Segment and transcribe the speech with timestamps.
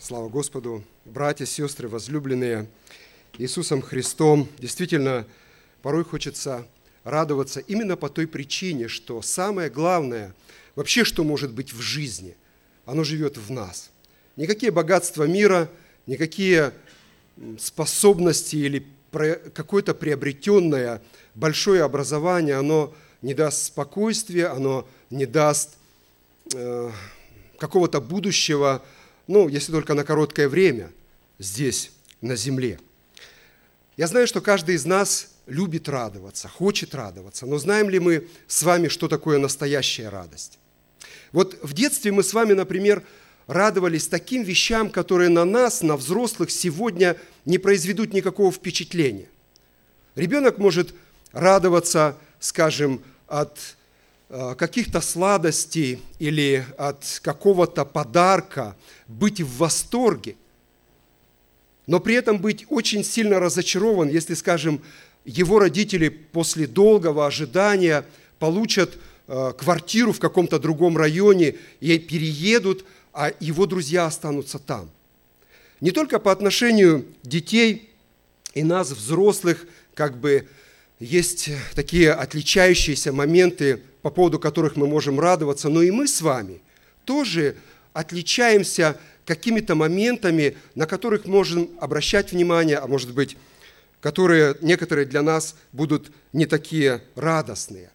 [0.00, 2.68] Слава Господу, братья, сестры, возлюбленные
[3.36, 4.48] Иисусом Христом.
[4.58, 5.26] Действительно,
[5.82, 6.64] порой хочется
[7.02, 10.36] радоваться именно по той причине, что самое главное,
[10.76, 12.36] вообще, что может быть в жизни,
[12.86, 13.90] оно живет в нас.
[14.36, 15.68] Никакие богатства мира,
[16.06, 16.72] никакие
[17.58, 18.86] способности или
[19.52, 21.02] какое-то приобретенное
[21.34, 25.76] большое образование, оно не даст спокойствия, оно не даст
[26.54, 26.92] э,
[27.58, 28.84] какого-то будущего,
[29.28, 30.90] ну, если только на короткое время
[31.38, 32.80] здесь, на земле.
[33.96, 38.62] Я знаю, что каждый из нас любит радоваться, хочет радоваться, но знаем ли мы с
[38.62, 40.58] вами, что такое настоящая радость?
[41.30, 43.02] Вот в детстве мы с вами, например,
[43.46, 49.28] радовались таким вещам, которые на нас, на взрослых сегодня не произведут никакого впечатления.
[50.14, 50.94] Ребенок может
[51.32, 53.76] радоваться, скажем, от
[54.28, 60.36] каких-то сладостей или от какого-то подарка, быть в восторге,
[61.88, 64.82] но при этом быть очень сильно разочарован, если, скажем,
[65.24, 68.04] его родители после долгого ожидания
[68.38, 74.90] получат э, квартиру в каком-то другом районе и переедут, а его друзья останутся там.
[75.80, 77.88] Не только по отношению детей
[78.52, 80.46] и нас, взрослых, как бы
[81.00, 86.60] есть такие отличающиеся моменты по поводу которых мы можем радоваться, но и мы с вами
[87.04, 87.56] тоже
[87.92, 93.36] отличаемся какими-то моментами, на которых можем обращать внимание, а может быть,
[94.00, 97.90] которые некоторые для нас будут не такие радостные.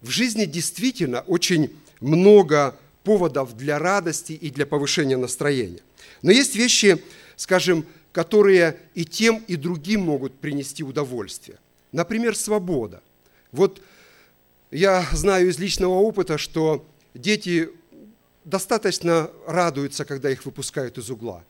[0.00, 5.80] В жизни действительно очень много поводов для радости и для повышения настроения.
[6.22, 7.02] Но есть вещи,
[7.36, 11.58] скажем, которые и тем, и другим могут принести удовольствие.
[11.92, 13.02] Например, свобода.
[13.52, 13.82] Вот
[14.70, 17.70] я знаю из личного опыта, что дети
[18.44, 21.44] достаточно радуются, когда их выпускают из угла.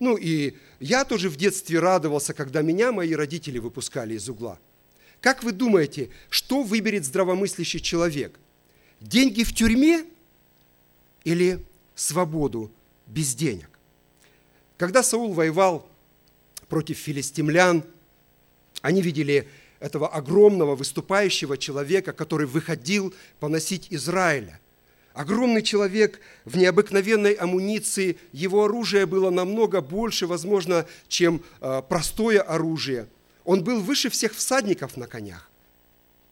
[0.00, 4.58] Ну и я тоже в детстве радовался, когда меня мои родители выпускали из угла.
[5.20, 8.38] Как вы думаете, что выберет здравомыслящий человек?
[9.00, 10.04] Деньги в тюрьме
[11.22, 12.70] или свободу
[13.06, 13.70] без денег?
[14.76, 15.88] Когда Саул воевал
[16.68, 17.84] против филистимлян,
[18.82, 19.48] они видели
[19.84, 24.58] этого огромного выступающего человека, который выходил поносить Израиля.
[25.12, 33.08] Огромный человек в необыкновенной амуниции, его оружие было намного больше, возможно, чем э, простое оружие.
[33.44, 35.50] Он был выше всех всадников на конях.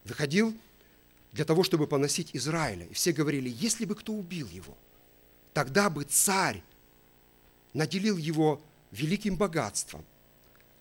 [0.04, 0.54] Выходил
[1.32, 2.86] для того, чтобы поносить Израиля.
[2.86, 4.74] И все говорили, если бы кто убил его,
[5.52, 6.62] тогда бы царь
[7.74, 8.62] наделил его
[8.92, 10.06] великим богатством,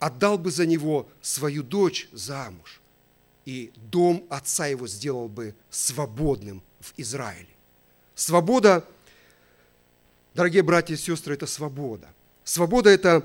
[0.02, 2.82] отдал бы за него свою дочь замуж,
[3.46, 7.48] и дом отца его сделал бы свободным в Израиле.
[8.16, 8.84] Свобода,
[10.34, 12.10] дорогие братья и сестры, это свобода.
[12.44, 13.24] Свобода– это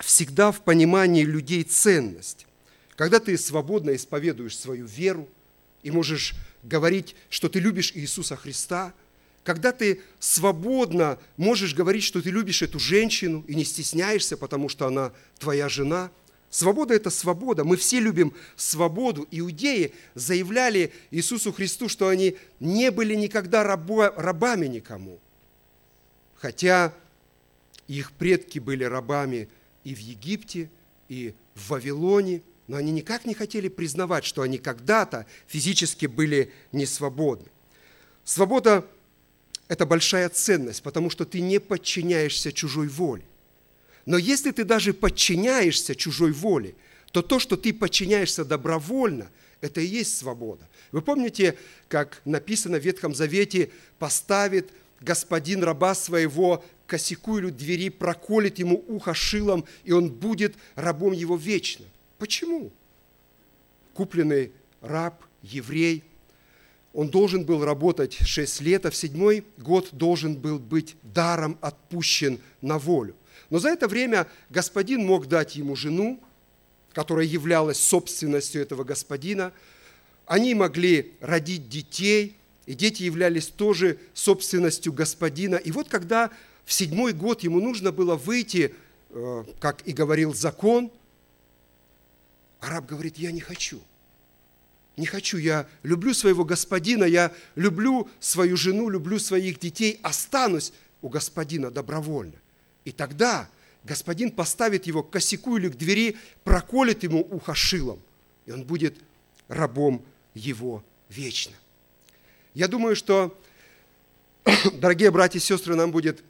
[0.00, 2.46] всегда в понимании людей ценность.
[2.96, 5.28] Когда ты свободно исповедуешь свою веру
[5.84, 6.34] и можешь
[6.64, 8.92] говорить, что ты любишь Иисуса Христа–
[9.44, 14.86] когда ты свободно можешь говорить, что ты любишь эту женщину и не стесняешься, потому что
[14.86, 16.10] она твоя жена.
[16.48, 17.64] Свобода– это свобода.
[17.64, 19.26] Мы все любим свободу.
[19.30, 25.18] Иудеи заявляли Иисусу Христу, что они не были никогда рабо, рабами никому.
[26.36, 26.92] Хотя
[27.88, 29.48] их предки были рабами
[29.82, 30.70] и в Египте,
[31.08, 36.86] и в Вавилоне, но они никак не хотели признавать, что они когда-то физически были не
[36.86, 37.48] свободны.
[38.24, 38.86] Свобода
[39.72, 43.24] это большая ценность, потому что ты не подчиняешься чужой воле.
[44.04, 46.74] Но если ты даже подчиняешься чужой воле,
[47.10, 49.30] то то, что ты подчиняешься добровольно,
[49.62, 50.68] это и есть свобода.
[50.90, 51.56] Вы помните,
[51.88, 54.68] как написано в Ветхом Завете, поставит
[55.00, 61.38] господин раба своего косяку или двери, проколет ему ухо шилом, и он будет рабом его
[61.38, 61.86] вечно.
[62.18, 62.70] Почему?
[63.94, 66.04] Купленный раб, еврей–
[66.92, 72.38] он должен был работать 6 лет, а в седьмой год должен был быть даром отпущен
[72.60, 73.14] на волю.
[73.50, 76.20] Но за это время господин мог дать ему жену,
[76.92, 79.52] которая являлась собственностью этого господина.
[80.26, 82.36] Они могли родить детей,
[82.66, 85.56] и дети являлись тоже собственностью господина.
[85.56, 86.30] И вот когда
[86.64, 88.74] в седьмой год ему нужно было выйти,
[89.10, 90.90] э, как и говорил закон,
[92.60, 93.80] араб говорит, я не хочу–
[94.96, 101.08] не хочу, я люблю своего господина, я люблю свою жену, люблю своих детей, останусь у
[101.08, 102.34] господина добровольно.
[102.84, 103.48] И тогда
[103.84, 108.00] господин поставит его к косяку или к двери, проколет ему ухо шилом,
[108.46, 108.96] и он будет
[109.48, 110.04] рабом
[110.34, 111.54] его вечно.
[112.54, 113.38] Я думаю, что,
[114.74, 116.22] дорогие братья и сестры, нам будет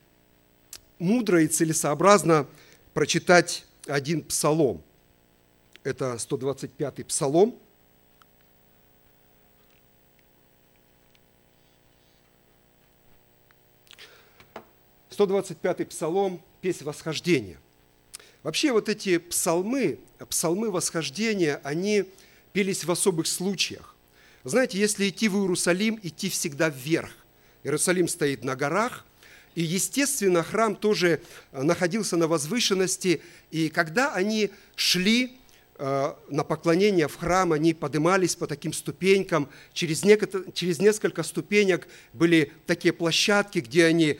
[0.98, 2.46] мудро и целесообразно
[2.94, 4.82] прочитать один псалом.
[5.82, 7.58] Это 125-й псалом.
[15.12, 17.58] Сто двадцать пятый псалом, песнь восхождения.
[18.42, 19.98] Вообще вот эти псалмы,
[20.30, 22.06] псалмы восхождения, они
[22.54, 23.94] пелись в особых случаях.
[24.44, 27.10] Знаете, если идти в Иерусалим, идти всегда вверх.
[27.62, 29.04] Иерусалим стоит на горах,
[29.54, 31.20] и, естественно, храм тоже
[31.52, 33.20] э, находился на возвышенности,
[33.50, 35.36] и когда они шли
[35.76, 40.00] э, на поклонение в храм, они поднимались по таким ступенькам, через,
[40.54, 44.18] через несколько ступенек были такие площадки, где они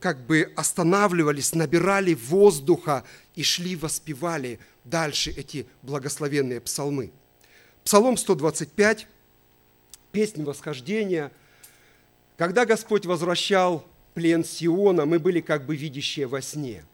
[0.00, 3.04] как бы останавливались, набирали воздуха
[3.34, 7.12] и шли, воспевали дальше эти благословенные псалмы.
[7.84, 9.06] Псалом 125,
[10.10, 11.30] песнь восхождения.
[12.36, 16.84] Когда Господь возвращал плен Сиона, мы были как бы видящие во сне.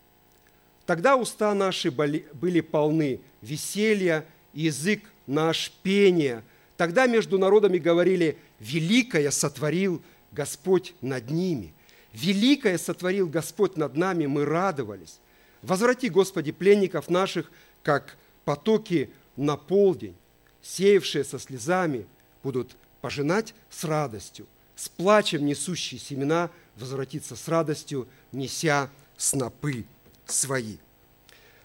[0.84, 6.42] Тогда уста наши были полны веселья, язык наш пения.
[6.76, 10.02] Тогда между народами говорили, «Великое сотворил
[10.32, 11.72] Господь над ними».
[12.12, 15.20] Великое сотворил Господь над нами, мы радовались.
[15.62, 17.50] Возврати, Господи, пленников наших,
[17.82, 20.16] как потоки на полдень,
[20.62, 22.06] сеявшие со слезами,
[22.42, 29.84] будут пожинать с радостью, с плачем несущие семена возвратиться с радостью, неся снопы
[30.26, 30.76] свои.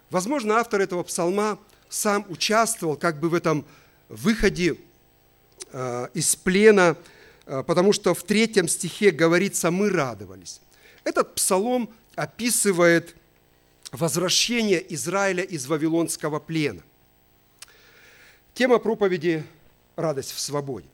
[0.10, 1.58] Возможно, автор этого псалма
[1.90, 3.66] сам участвовал как бы в этом
[4.10, 4.78] выходе
[5.72, 6.98] э, из плена,
[7.46, 10.62] потому что в третьем стихе говорится «мы радовались».
[11.04, 13.16] Этот псалом описывает
[13.92, 16.82] возвращение Израиля из Вавилонского плена.
[18.54, 19.44] Тема проповеди–
[19.96, 20.88] радость в свободе.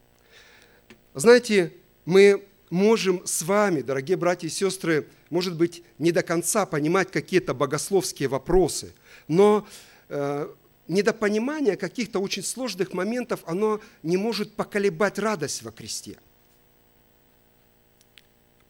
[1.13, 1.73] Знаете,
[2.05, 7.53] мы можем с вами, дорогие братья и сестры, может быть, не до конца понимать какие-то
[7.53, 8.93] богословские вопросы,
[9.27, 9.67] но
[10.09, 10.49] э,
[10.87, 16.17] недопонимание каких-то очень сложных моментов, оно не может поколебать радость во кресте.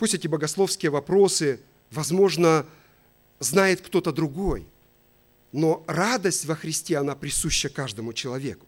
[0.02, 1.60] Пусть эти богословские вопросы,
[1.92, 2.66] возможно,
[3.38, 4.66] знает кто-то другой,
[5.52, 8.66] но радость во Христе, она присуща каждому человеку.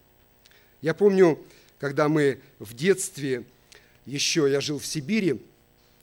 [0.84, 1.40] Я помню,
[1.80, 3.46] когда мы в детстве
[4.06, 5.42] еще я жил в Сибири,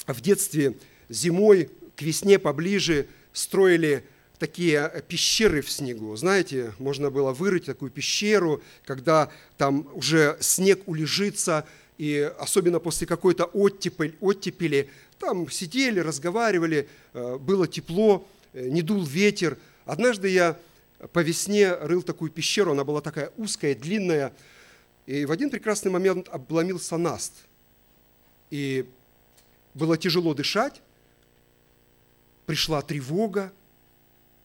[0.09, 0.77] в детстве
[1.09, 4.05] зимой к весне поближе строили
[4.41, 6.17] такие пещеры в снегу.
[6.17, 11.69] Знаете, можно было вырыть такую пещеру, когда там уже снег улежится,
[11.99, 14.91] и особенно после какой-то оттепель, оттепели,
[15.21, 19.57] там сидели, разговаривали, э, было тепло, э, не дул ветер.
[19.85, 20.59] Однажды я
[21.13, 24.33] по весне рыл такую пещеру, она была такая узкая, длинная,
[25.07, 27.35] и в один прекрасный момент обломился наст–
[28.51, 28.87] и
[29.75, 30.83] было тяжело дышать,
[32.47, 33.53] пришла тревога.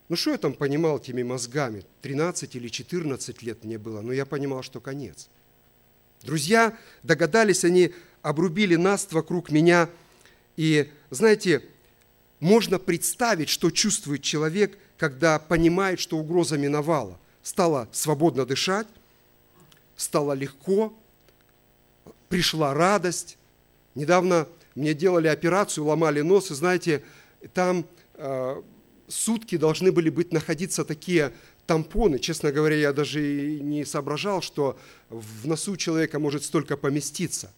[0.08, 1.84] Ну что я там понимал теми мозгами?
[2.02, 5.28] 13 или 14 лет мне было, но я понимал, что конец.
[6.22, 9.90] Друзья догадались, они обрубили наст вокруг меня.
[10.58, 11.64] И, знаете,
[12.40, 17.20] можно представить, что чувствует человек, когда понимает, что угроза миновала.
[17.44, 18.88] Стало свободно дышать,
[19.96, 20.94] стало легко,
[22.30, 23.38] пришла радость,
[23.96, 27.02] Недавно мне делали операцию, ломали нос, и знаете,
[27.54, 27.86] там
[28.16, 28.62] э,
[29.08, 31.32] сутки должны были быть находиться такие
[31.66, 32.20] тампоны.
[32.20, 34.78] Честно говоря, я даже и не соображал, что
[35.10, 37.54] в носу человека может столько поместиться.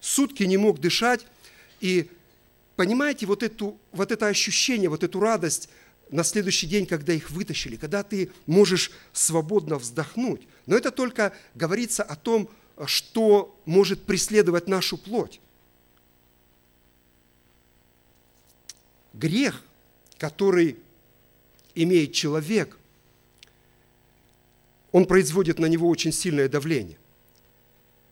[0.00, 1.24] Сутки не мог дышать,
[1.80, 2.10] и
[2.78, 5.68] понимаете, вот, эту, вот это ощущение, вот эту радость
[6.10, 10.46] на следующий день, когда их вытащили, когда ты можешь свободно вздохнуть.
[10.64, 12.48] Но это только говорится о том,
[12.86, 15.40] что может преследовать нашу плоть.
[19.18, 19.62] грех,
[20.16, 20.76] который
[21.74, 22.78] имеет человек,
[24.92, 26.98] он производит на него очень сильное давление.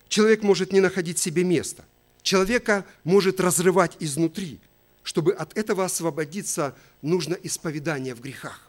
[0.09, 1.85] Человек может не находить себе места.
[2.27, 4.59] Человека может разрывать изнутри.
[5.05, 8.69] Чтобы от этого освободиться, нужно исповедание в грехах.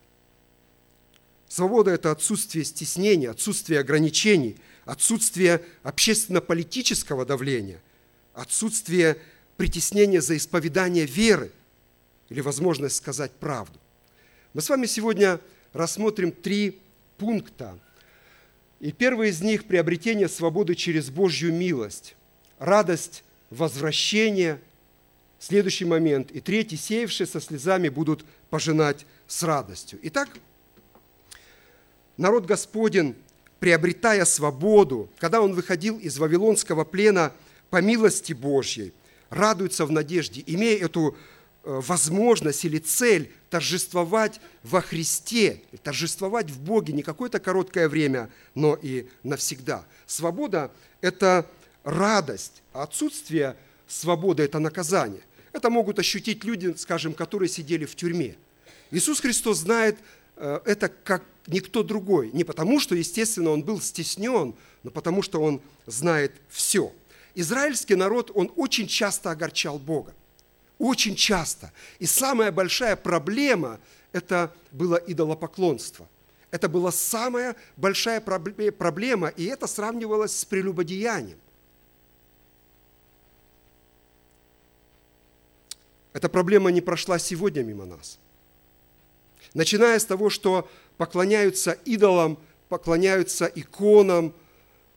[1.47, 7.81] Свобода– это отсутствие стеснения, отсутствие ограничений, отсутствие общественно-политического давления,
[8.35, 9.17] отсутствие
[9.55, 11.51] притеснения за исповедание веры,
[12.29, 13.79] или возможность сказать правду.
[14.53, 15.39] Мы с вами сегодня
[15.73, 16.79] рассмотрим три
[17.17, 17.79] пункта.
[18.81, 22.15] И первый из них– приобретение свободы через Божью милость,
[22.59, 24.59] радость возвращения,
[25.39, 26.31] следующий момент.
[26.31, 29.99] И третий– сеявшие со слезами будут пожинать с радостью.
[30.03, 30.29] Итак,
[32.17, 33.15] народ Господень,
[33.59, 37.33] приобретая свободу, когда он выходил из Вавилонского плена
[37.69, 38.93] по милости Божьей,
[39.29, 41.17] радуется в надежде, имея эту
[41.63, 49.09] возможность или цель торжествовать во Христе, торжествовать в Боге не какое-то короткое время, но и
[49.23, 49.85] навсегда.
[50.05, 51.45] Свобода– это
[51.87, 53.55] радость, а отсутствие
[53.87, 55.21] свободы– это наказание.
[55.53, 58.35] Это могут ощутить люди, скажем, которые сидели в тюрьме.
[58.91, 59.97] Иисус Христос знает
[60.35, 62.29] э, это как никто другой.
[62.33, 64.53] Не потому, что, естественно, он был стеснен,
[64.83, 66.93] но потому, что он знает все.
[67.35, 70.13] Израильский народ, он очень часто огорчал Бога.
[70.77, 71.71] Очень часто.
[71.99, 73.79] И самая большая проблема–
[74.11, 76.07] это было идолопоклонство.
[76.51, 81.37] Это была самая большая проблема, и это сравнивалось с прелюбодеянием.
[86.17, 88.17] Эта проблема не прошла сегодня мимо нас.
[89.53, 94.33] Начиная с того, что поклоняются идолам, поклоняются иконам,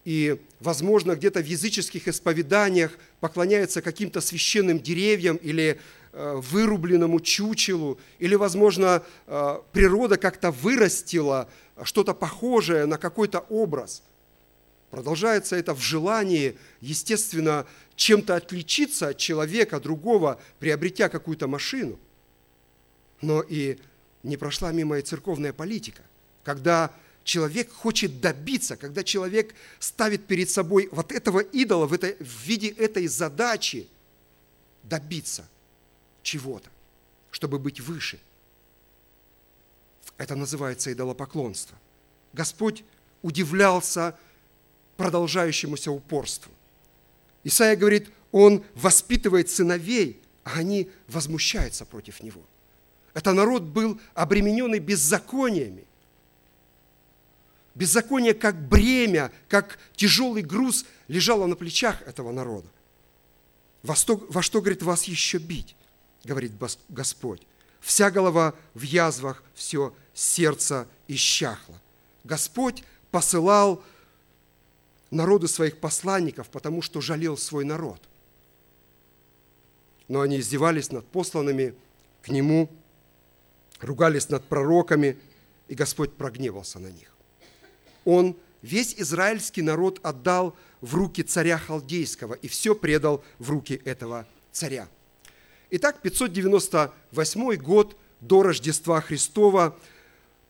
[0.07, 5.79] и, возможно, где-то в языческих исповеданиях поклоняются каким-то священным деревьям или
[6.15, 11.51] э, вырубленному чучелу, или, возможно, э, природа как-то вырастила
[11.83, 14.03] что-то похожее на какой-то образ.
[14.91, 21.99] Продолжается это в желании, естественно, чем-то отличиться от человека другого, приобретя какую-то машину.
[23.21, 23.79] Но и
[24.23, 26.03] не прошла мимо и церковная политика,
[26.43, 26.93] когда
[27.23, 32.69] человек хочет добиться, когда человек ставит перед собой вот этого идола в, этой, в виде
[32.69, 33.87] этой задачи
[34.83, 35.49] добиться
[36.23, 36.69] чего-то,
[37.31, 38.19] чтобы быть выше.
[40.17, 41.79] Это называется идолопоклонство.
[42.33, 42.83] Господь
[43.23, 44.19] удивлялся
[45.01, 46.53] продолжающемуся упорству.
[47.43, 52.43] Исаия говорит, он воспитывает сыновей, а они возмущаются против него.
[53.15, 55.85] Это народ был обремененный беззакониями.
[57.75, 62.69] Беззаконие как бремя, как тяжелый груз лежало на плечах этого народа.
[63.83, 65.75] Во что, во что, говорит, вас еще бить,
[66.25, 66.53] говорит
[66.91, 67.41] Господь.
[67.81, 71.81] Вся голова в язвах, все сердце исчахло.
[72.23, 73.83] Господь посылал
[75.11, 78.01] народу своих посланников, потому что жалел свой народ.
[80.09, 81.75] Но они издевались над посланными
[82.23, 82.69] к нему,
[83.81, 85.19] ругались над пророками,
[85.69, 87.15] и Господь прогневался на них.
[88.05, 94.27] Он весь израильский народ отдал в руки царя Халдейского и все предал в руки этого
[94.53, 94.89] царя.
[95.71, 99.77] Итак, 598 год до Рождества Христова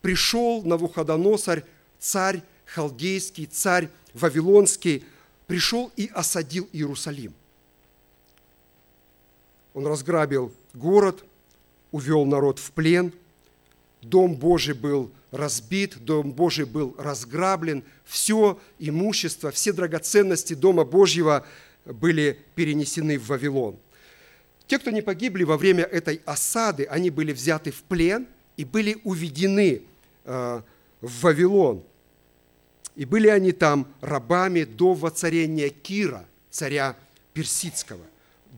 [0.01, 1.65] пришел Навуходоносарь,
[1.99, 5.05] царь Халдейский, царь Вавилонский,
[5.47, 7.35] пришел и осадил Иерусалим.
[9.75, 11.25] Он разграбил город,
[11.93, 13.13] увел народ в плен,
[14.03, 21.47] Дом Божий был разбит, Дом Божий был разграблен, все имущество, все драгоценности Дома Божьего
[21.85, 23.77] были перенесены в Вавилон.
[24.67, 28.27] Те, кто не погибли во время этой осады, они были взяты в плен
[28.57, 29.83] и были уведены
[30.25, 30.63] э,
[31.01, 31.83] в Вавилон.
[32.97, 36.97] И были они там рабами до воцарения Кира, царя
[37.33, 38.05] Персидского,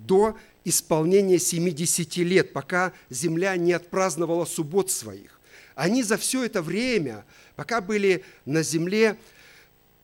[0.06, 5.38] до исполнения 70 лет, пока земля не отпраздновала суббот своих.
[5.74, 7.24] Они за все это время,
[7.56, 9.16] пока были на земле,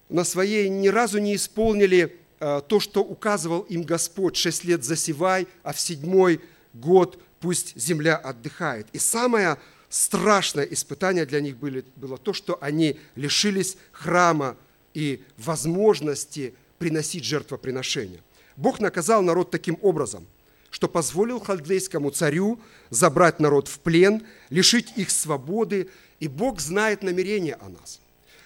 [0.09, 4.37] на своей ни разу не исполнили э, то, что указывал им Господь.
[4.37, 6.41] Шесть лет засевай, а в седьмой
[6.73, 8.87] год пусть земля отдыхает.
[8.93, 9.59] И самое
[9.89, 14.57] страшное испытание для них было, было то, что они лишились храма
[14.95, 18.21] и возможности приносить жертвоприношения.
[18.57, 20.27] Бог наказал народ таким образом–
[20.71, 25.89] что позволил халдейскому царю забрать народ в плен, лишить их свободы,
[26.21, 28.01] и Бог знает намерения о нас.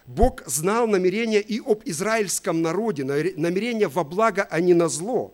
[0.06, 5.32] Бог знал намерения и об израильском народе, намерения во благо, а не на зло.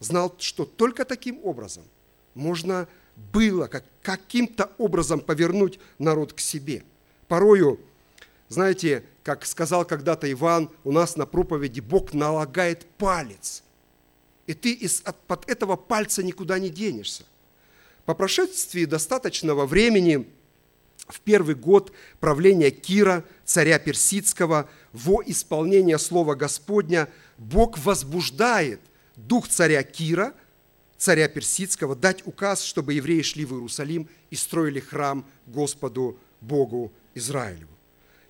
[0.00, 1.84] Знал, что только таким образом
[2.34, 2.88] можно
[3.32, 6.82] было как, каким-то образом повернуть народ к себе.
[7.28, 7.80] Порою,
[8.48, 13.62] знаете, как сказал когда-то Иван, у нас на проповеди Бог налагает палец–
[14.50, 17.22] и ты из, под этого пальца никуда не денешься.
[18.04, 20.26] По прошествии достаточного времени,
[21.06, 27.08] в первый год правления Кира, царя Персидского, во исполнение слова Господня,
[27.38, 28.80] Бог возбуждает
[29.14, 30.34] дух царя Кира,
[31.00, 37.72] царя Персидского, дать указ, чтобы евреи шли в Иерусалим и строили храм Господу Богу Израилеву.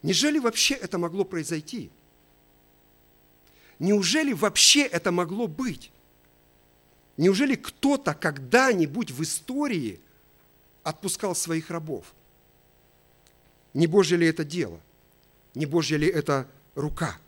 [0.05, 1.91] Неужели вообще это могло произойти?
[3.81, 5.91] Неужели вообще это могло быть?
[7.17, 10.01] Неужели кто-то когда-нибудь в истории
[10.85, 12.15] отпускал своих рабов?
[13.75, 14.81] Не Божье ли это дело?
[15.57, 16.47] Не Божья ли это
[16.77, 17.19] рука?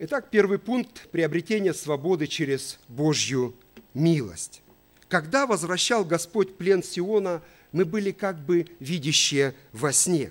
[0.00, 3.52] Итак, первый пункт– приобретение свободы через Божью
[3.94, 4.62] милость.
[5.08, 10.30] Когда возвращал Господь плен Сиона, мы были как бы видящие во сне.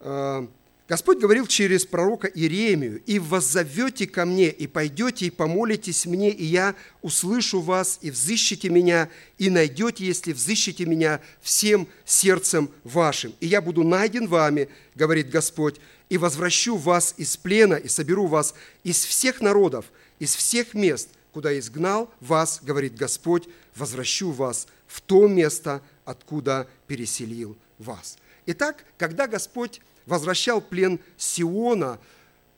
[0.00, 0.44] Э,
[0.88, 6.44] Господь говорил через пророка Иеремию, «И воззовете ко мне, и пойдете, и помолитесь мне, и
[6.44, 13.34] я услышу вас, и взыщите меня, и найдете, если взыщите меня всем сердцем вашим.
[13.38, 15.76] И я буду найден вами, говорит Господь,
[16.08, 19.86] и возвращу вас из плена, и соберу вас из всех народов,
[20.18, 27.56] из всех мест, куда изгнал вас, говорит Господь, возвращу вас в то место, откуда переселил
[27.78, 28.18] вас».
[28.46, 31.98] Итак, когда Господь возвращал плен Сиона,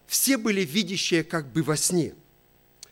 [0.07, 2.15] все были видящие как бы во сне.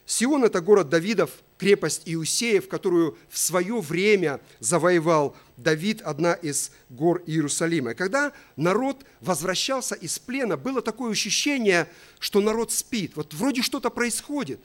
[0.04, 7.22] Сион– это город Давидов, крепость Иусеев, которую в свое время завоевал Давид, одна из гор
[7.26, 7.90] Иерусалима.
[7.90, 11.88] И когда народ возвращался из плена, было такое ощущение,
[12.20, 13.16] что народ спит.
[13.16, 14.60] Вот вроде что-то происходит,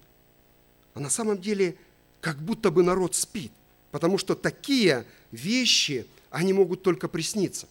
[0.93, 1.75] а на самом деле
[2.21, 3.51] как будто бы народ спит,
[3.91, 7.67] потому что такие вещи, они могут только присниться.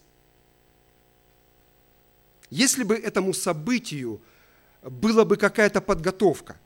[2.51, 4.21] Если бы этому событию
[4.83, 6.59] была бы какая-то подготовка,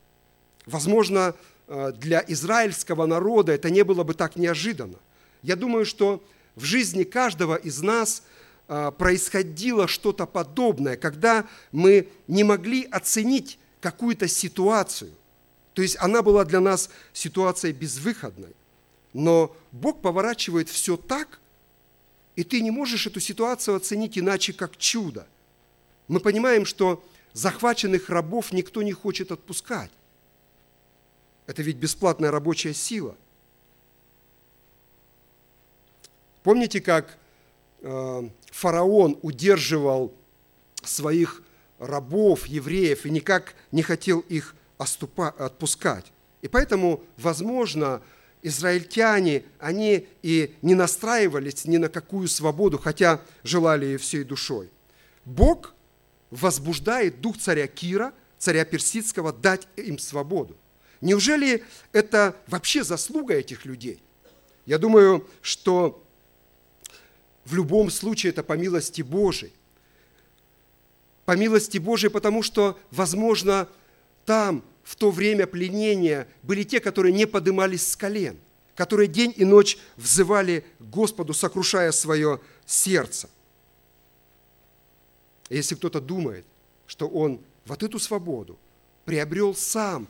[0.65, 1.35] возможно,
[1.67, 4.97] для израильского народа это не было бы так неожиданно.
[5.41, 6.23] Я думаю, что
[6.55, 8.23] в жизни каждого из нас
[8.67, 15.11] э, происходило что-то подобное, когда мы не могли оценить какую-то ситуацию.
[15.73, 18.55] То есть она была для нас ситуацией безвыходной.
[19.13, 21.39] Но Бог поворачивает все так,
[22.35, 25.27] и ты не можешь эту ситуацию оценить иначе, как чудо–
[26.07, 29.91] мы понимаем, что захваченных рабов никто не хочет отпускать.
[31.47, 33.15] Это ведь бесплатная рабочая сила.
[36.43, 37.17] Помните, как
[37.81, 40.13] э, фараон удерживал
[40.83, 41.41] своих
[41.79, 46.11] рабов, евреев, и никак не хотел их отпускать.
[46.41, 48.01] И поэтому, возможно,
[48.43, 54.69] израильтяне, они и не настраивались ни на какую свободу, хотя желали ее всей душой.
[55.25, 55.73] Бог
[56.29, 60.55] возбуждает дух царя Кира, царя Персидского, дать им свободу.
[61.01, 64.01] Неужели это вообще заслуга этих людей?
[64.65, 66.03] Я думаю, что
[67.45, 69.53] в любом случае это по милости Божией.
[71.25, 73.69] По милости Божией, потому что, возможно,
[74.25, 78.37] там, в то время пленения, были те, которые не подымались с колен,
[78.75, 83.29] которые день и ночь взывали Господу, сокрушая свое сердце.
[85.49, 86.45] Если кто-то думает,
[86.85, 88.57] что он вот эту свободу
[89.05, 90.07] приобрел сам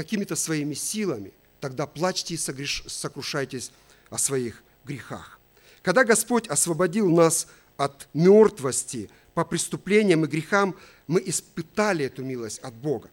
[0.00, 3.70] какими-то своими силами, тогда плачьте и сокрушайтесь
[4.08, 5.38] о своих грехах.
[5.82, 10.74] Когда Господь освободил нас от мертвости по преступлениям и грехам,
[11.06, 13.10] мы испытали эту милость от Бога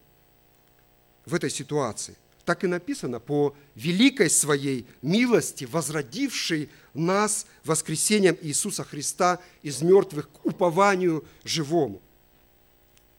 [1.25, 2.15] в этой ситуации.
[2.45, 10.45] Так и написано, по великой своей милости, возродившей нас воскресением Иисуса Христа из мертвых к
[10.45, 12.01] упованию живому.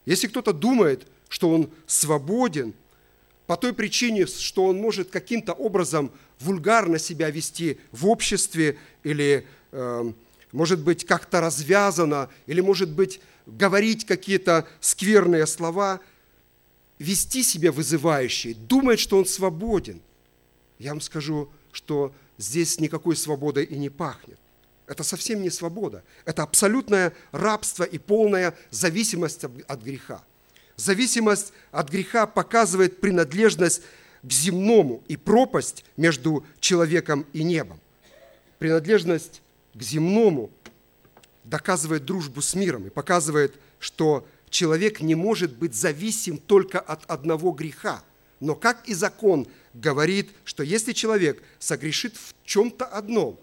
[0.07, 2.73] Если кто-то думает, что он свободен
[3.49, 10.13] по той причине, что он может каким-то образом вульгарно себя вести в обществе или, э,
[10.53, 16.01] может быть, как-то развязано, или, может быть, говорить какие-то скверные слова,
[16.99, 20.03] вести себя вызывающе, думает, что он свободен,
[20.79, 24.39] я вам скажу, что здесь никакой свободой и не пахнет.
[24.87, 26.05] Это совсем не свобода.
[26.27, 30.23] Это абсолютное рабство и полная зависимость от греха.
[30.79, 33.83] Зависимость от греха показывает принадлежность
[34.23, 37.81] к земному и пропасть между человеком и небом.
[38.61, 39.43] Принадлежность
[39.75, 40.53] к земному
[41.43, 47.51] доказывает дружбу с миром и показывает, что человек не может быть зависим только от одного
[47.51, 48.05] греха.
[48.39, 53.37] Но как и закон говорит, что если человек согрешит в чем-то одном,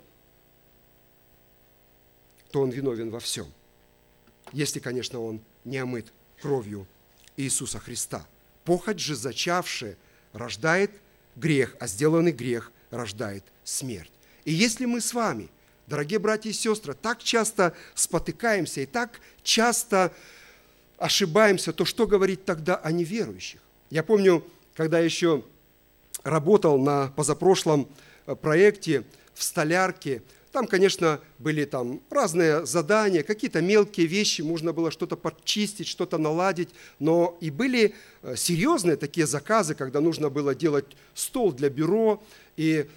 [2.51, 3.47] то он виновен во всем.
[4.53, 6.87] Если, конечно, он не омыт кровью
[7.37, 8.25] Иисуса Христа.
[8.63, 9.97] Похоть же зачавшая
[10.33, 10.91] рождает
[11.35, 14.11] грех, а сделанный грех рождает смерть.
[14.45, 15.49] И если мы с вами,
[15.87, 20.13] дорогие братья и сестры, так часто спотыкаемся и так часто
[20.97, 23.59] ошибаемся, то что говорить тогда о неверующих?
[23.89, 24.45] Я помню,
[24.75, 25.43] когда еще
[26.23, 27.87] работал на позапрошлом
[28.25, 30.23] э, проекте в столярке.
[30.55, 36.69] Там, конечно, были там разные задания, какие-то мелкие вещи, можно было что-то подчистить, что-то наладить,
[36.97, 42.23] но и были э, серьезные такие заказы, когда нужно было делать стол для бюро,
[42.55, 42.87] и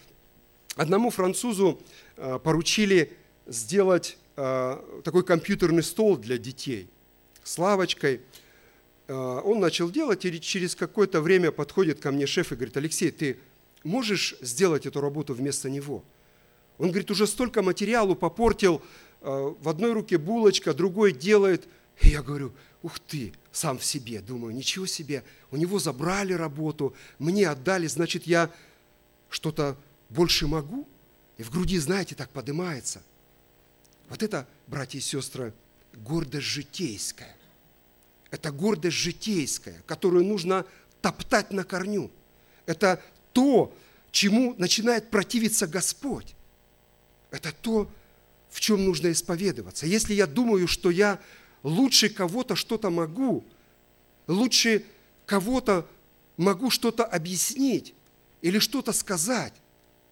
[0.76, 1.80] одному французу
[2.16, 3.12] э, поручили
[3.48, 4.18] сделать
[5.02, 6.88] такой компьютерный стол для детей
[7.42, 8.20] с лавочкой–
[9.08, 13.10] Э, он начал делать, и через какое-то время подходит ко мне шеф и говорит, Алексей,
[13.10, 13.38] ты
[13.82, 16.04] можешь сделать эту работу вместо него?
[16.78, 18.82] Он говорит, уже столько материалу попортил,
[19.20, 21.68] э, в одной руке булочка, другой делает.
[22.00, 26.94] И я говорю, ух ты, сам в себе, думаю, ничего себе, у него забрали работу,
[27.18, 28.50] мне отдали, значит, я
[29.28, 29.76] что-то
[30.08, 30.86] больше могу?
[31.36, 33.02] И в груди, знаете, так поднимается.
[34.08, 35.52] Вот это, братья и сестры,
[35.92, 37.36] гордость житейская.
[38.30, 40.64] Это гордость житейская, которую нужно
[41.00, 42.10] топтать на корню.
[42.66, 43.74] Это то,
[44.10, 46.34] чему начинает противиться Господь.
[47.30, 47.90] Это то,
[48.50, 49.86] в чем нужно исповедоваться.
[49.86, 51.20] Если я думаю, что я
[51.62, 53.44] лучше кого-то что-то могу,
[54.26, 54.84] лучше
[55.26, 55.86] кого-то
[56.36, 57.94] могу что-то объяснить
[58.40, 59.52] или что-то сказать,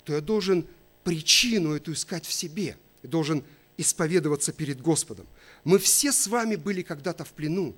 [0.05, 0.67] то я должен
[1.05, 3.45] причину эту искать в себе, должен
[3.77, 5.27] исповедоваться перед Господом.
[5.65, 7.75] Мы все с вами были когда-то в плену.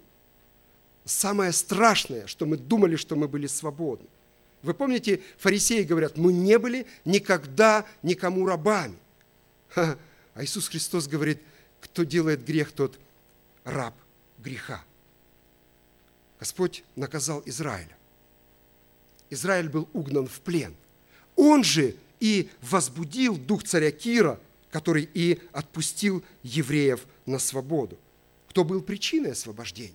[1.05, 4.07] Самое страшное, что мы думали, что мы были свободны.
[4.63, 8.97] Вы помните, фарисеи говорят, мы не были никогда никому рабами.
[9.75, 9.97] А
[10.45, 11.41] Иисус Христос говорит,
[11.81, 12.99] кто делает грех, тот
[13.65, 13.95] раб
[14.39, 14.85] греха.
[16.39, 17.97] Господь наказал Израиля.
[19.31, 20.75] Израиль был угнан в плен.
[21.37, 27.99] Он же и возбудил дух царя Кира, который и отпустил евреев на свободу.
[28.49, 29.93] Кто был причиной освобождения?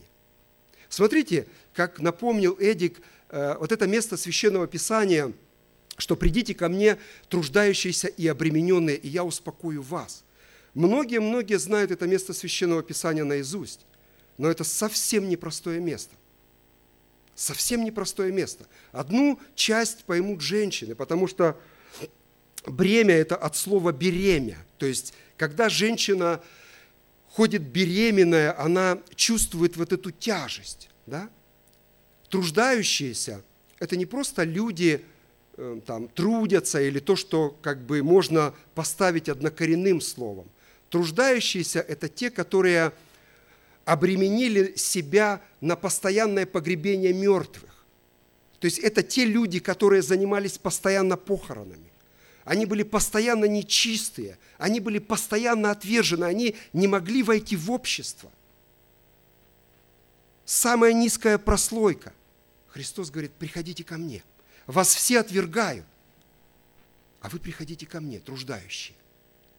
[0.90, 5.34] Смотрите, как напомнил Эдик, э, вот это место Священного Писания,
[6.04, 6.98] что «придите ко мне,
[7.30, 10.26] труждающиеся и обремененные, и я успокою вас».
[10.74, 13.86] Многие-многие знают это место Священного Писания наизусть,
[14.38, 16.13] но это совсем непростое место.
[17.36, 18.66] Совсем непростое место.
[18.92, 21.58] Одну часть поймут женщины, потому что
[22.66, 24.58] бремя– это от слова «беремя».
[24.78, 26.44] То есть, когда женщина
[27.30, 30.89] ходит беременная, она чувствует вот эту тяжесть.
[31.06, 31.30] Да?
[32.30, 33.42] Труждающиеся–
[33.80, 35.06] это не просто люди,
[35.86, 40.48] там, трудятся или то, что как бы можно поставить однокоренным словом.
[40.89, 42.92] Труждающиеся– это те, которые
[43.86, 47.86] обременили себя на постоянное погребение мертвых.
[48.60, 51.92] То есть это те люди, которые занимались постоянно похоронами.
[52.46, 58.30] Они были постоянно нечистые, они были постоянно отвержены, они не могли войти в общество.
[60.46, 62.13] Самая низкая прослойка.
[62.68, 64.24] Христос говорит, приходите ко мне.
[64.67, 65.86] Вас все отвергают,
[67.21, 68.95] а вы приходите ко мне, труждающие,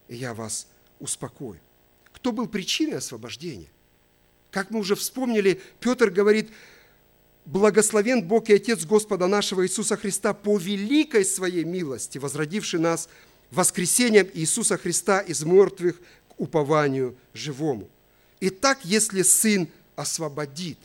[0.08, 0.66] и я вас
[0.98, 1.60] успокою.
[2.12, 3.68] Кто был причиной освобождения?
[4.50, 6.50] Как мы уже вспомнили, Петр говорит,
[7.44, 13.08] благословен Бог и Отец Господа нашего Иисуса Христа по великой своей милости, возродивший нас
[13.50, 17.88] воскресением Иисуса Христа из мертвых к упованию живому.
[18.40, 20.78] Итак, если Сын освободит,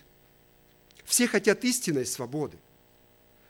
[1.05, 2.58] все хотят истинной свободы.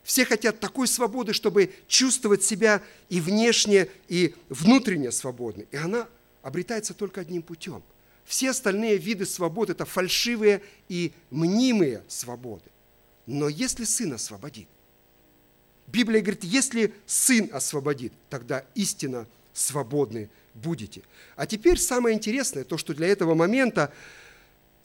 [0.10, 5.68] Все хотят такой свободы, чтобы чувствовать себя и внешне, и внутренне свободны.
[5.70, 6.08] И она
[6.42, 7.84] обретается только одним путем.
[8.26, 12.64] Все остальные виды свободы– это фальшивые и мнимые свободы.
[13.28, 14.68] Но если Сын освободит,
[15.86, 21.04] Библия говорит, если Сын освободит, тогда истинно свободны будете.
[21.36, 23.94] А теперь самое интересное, то, что для этого момента,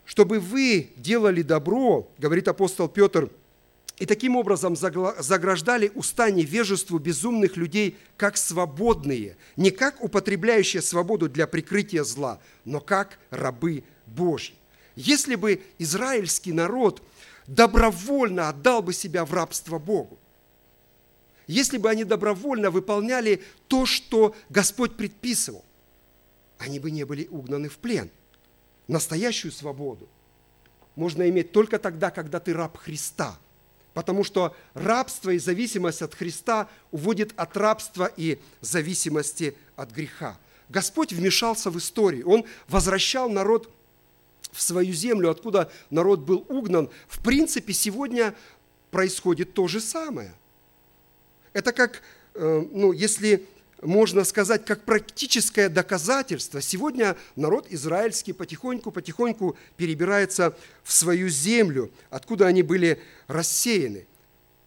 [0.05, 3.31] чтобы вы делали добро, говорит апостол Петр,
[3.97, 11.47] и таким образом заграждали уста невежеству безумных людей, как свободные, не как употребляющие свободу для
[11.47, 14.55] прикрытия зла, но как рабы Божьи.
[14.95, 17.01] Если бы израильский народ–
[17.47, 20.17] добровольно отдал бы себя в рабство Богу.
[21.47, 25.63] Если бы они добровольно выполняли то, что Господь предписывал,
[26.57, 28.09] они бы не были угнаны в плен.
[28.87, 30.07] Настоящую свободу
[30.95, 33.37] можно иметь только тогда, когда ты раб Христа.
[33.95, 40.37] Потому что рабство и зависимость от Христа уводит от рабства и зависимости от греха.
[40.67, 42.27] Господь вмешался в историю.
[42.27, 43.71] Он возвращал народ
[44.51, 48.35] в свою землю, откуда народ был угнан, в принципе, сегодня
[48.91, 50.33] происходит то же самое.
[51.53, 52.01] Это как,
[52.33, 53.47] э, ну, если
[53.81, 56.61] можно сказать, как практическое доказательство.
[56.61, 64.07] Сегодня народ израильский потихоньку-потихоньку перебирается в свою землю, откуда они были рассеяны.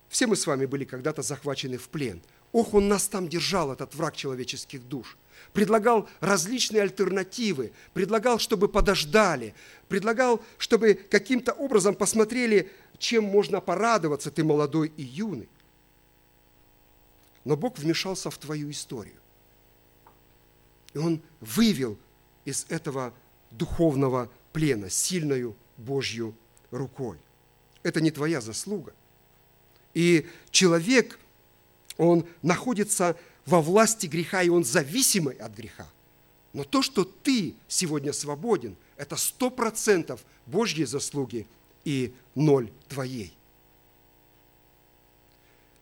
[0.09, 2.21] Все мы с вами были когда-то захвачены в плен.
[2.53, 5.17] Ох, он нас там держал, этот враг человеческих душ–
[5.53, 9.55] предлагал различные альтернативы, предлагал, чтобы подождали,
[9.89, 15.49] предлагал, чтобы каким-то образом посмотрели, чем можно порадоваться, ты молодой и юный.
[17.49, 19.17] Но Бог вмешался в твою историю.
[20.93, 21.97] И Он вывел
[22.45, 23.15] из этого
[23.51, 26.35] духовного плена сильную Божью
[26.71, 27.17] рукой.
[27.83, 28.93] Это не твоя заслуга.
[29.95, 31.19] И человек,
[31.97, 35.89] Он находится во власти греха, и он зависимый от греха.
[36.53, 41.47] Но то, что ты сегодня свободен, это сто процентов Божьей заслуги
[41.87, 43.38] и ноль твоей.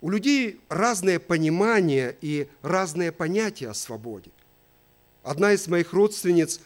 [0.01, 4.31] У людей разное понимание и разное понятие о свободе.
[5.23, 6.61] Одна из моих родственниц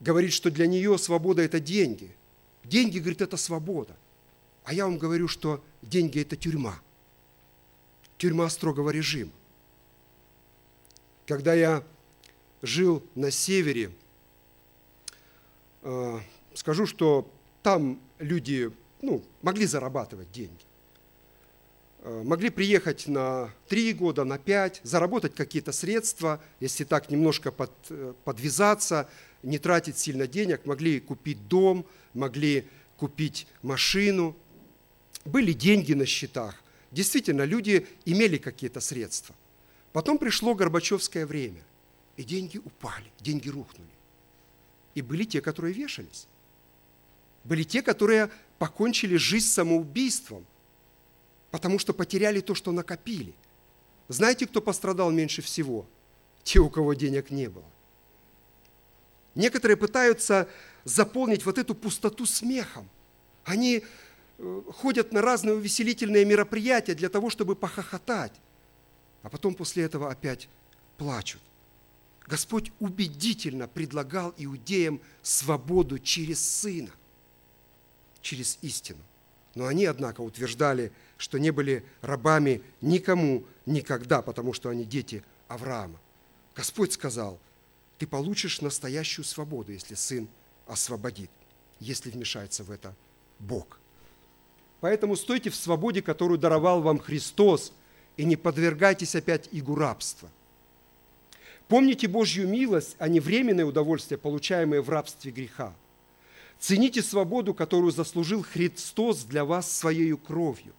[0.00, 2.14] говорит, что для нее свобода– это деньги.
[2.64, 3.96] Деньги, говорит, это свобода.
[4.64, 6.80] А я вам говорю, что деньги– это тюрьма.
[8.18, 9.32] Тюрьма строгого режима.
[11.26, 11.84] Когда я
[12.62, 13.92] жил на севере,
[15.82, 16.20] э,
[16.54, 17.30] скажу, что
[17.62, 20.64] там люди ну, могли зарабатывать деньги.
[22.04, 27.70] Э, могли приехать на три года, на пять, заработать какие-то средства, если так немножко под,
[27.90, 29.08] э, подвязаться,
[29.44, 34.36] не тратить сильно денег, могли купить дом, могли купить машину.
[35.24, 36.60] Были деньги на счетах.
[36.90, 39.36] Действительно, люди имели какие-то средства.
[39.92, 41.62] Потом пришло Горбачевское время,
[42.16, 43.88] и деньги упали, деньги рухнули.
[44.96, 46.26] И были те, которые вешались.
[47.44, 50.44] Были те, которые покончили жизнь самоубийством,
[51.52, 53.34] потому что потеряли то, что накопили.
[54.08, 55.86] Знаете, кто пострадал меньше всего?
[56.42, 57.64] Те, у кого денег не было.
[59.34, 60.48] Некоторые пытаются
[60.84, 62.88] заполнить вот эту пустоту смехом.
[63.44, 63.84] Они
[64.38, 68.32] э, ходят на разные увеселительные мероприятия для того, чтобы похохотать,
[69.22, 70.48] а потом после этого опять
[70.96, 71.40] плачут.
[72.26, 76.90] Господь убедительно предлагал иудеям свободу через Сына,
[78.22, 79.00] через истину.
[79.54, 85.98] Но они, однако, утверждали, что не были рабами никому никогда, потому что они дети Авраама.
[86.54, 87.38] Господь сказал,
[87.98, 90.28] ты получишь настоящую свободу, если Сын
[90.66, 91.30] освободит,
[91.80, 92.94] если вмешается в это
[93.38, 93.78] Бог.
[94.80, 97.72] Поэтому стойте в свободе, которую даровал вам Христос,
[98.16, 100.28] и не подвергайтесь опять игу рабства.
[101.68, 105.74] Помните Божью милость, а не временное удовольствие, получаемое в рабстве греха.
[106.62, 110.72] Цените свободу, которую заслужил Христос для вас своей кровью.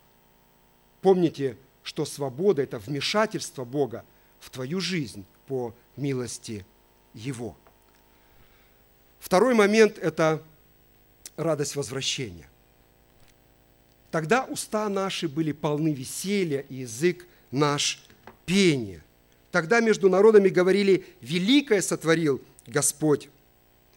[1.02, 4.06] Помните, что свобода– это вмешательство Бога
[4.39, 6.65] в твою жизнь по милости
[7.13, 7.58] Его.
[9.19, 10.41] Второй момент– это
[11.36, 12.48] радость возвращения.
[14.10, 18.02] Тогда уста наши были полны веселья, и язык наш–
[18.46, 19.04] пение.
[19.52, 23.28] Тогда между народами говорили «Великое сотворил Господь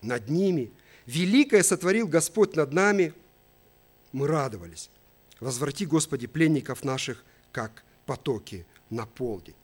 [0.02, 0.72] над ними,
[1.06, 3.14] великое сотворил Господь над нами,
[4.12, 4.90] мы радовались.
[5.40, 9.54] Возврати, Господи, пленников наших, как потоки на полдень.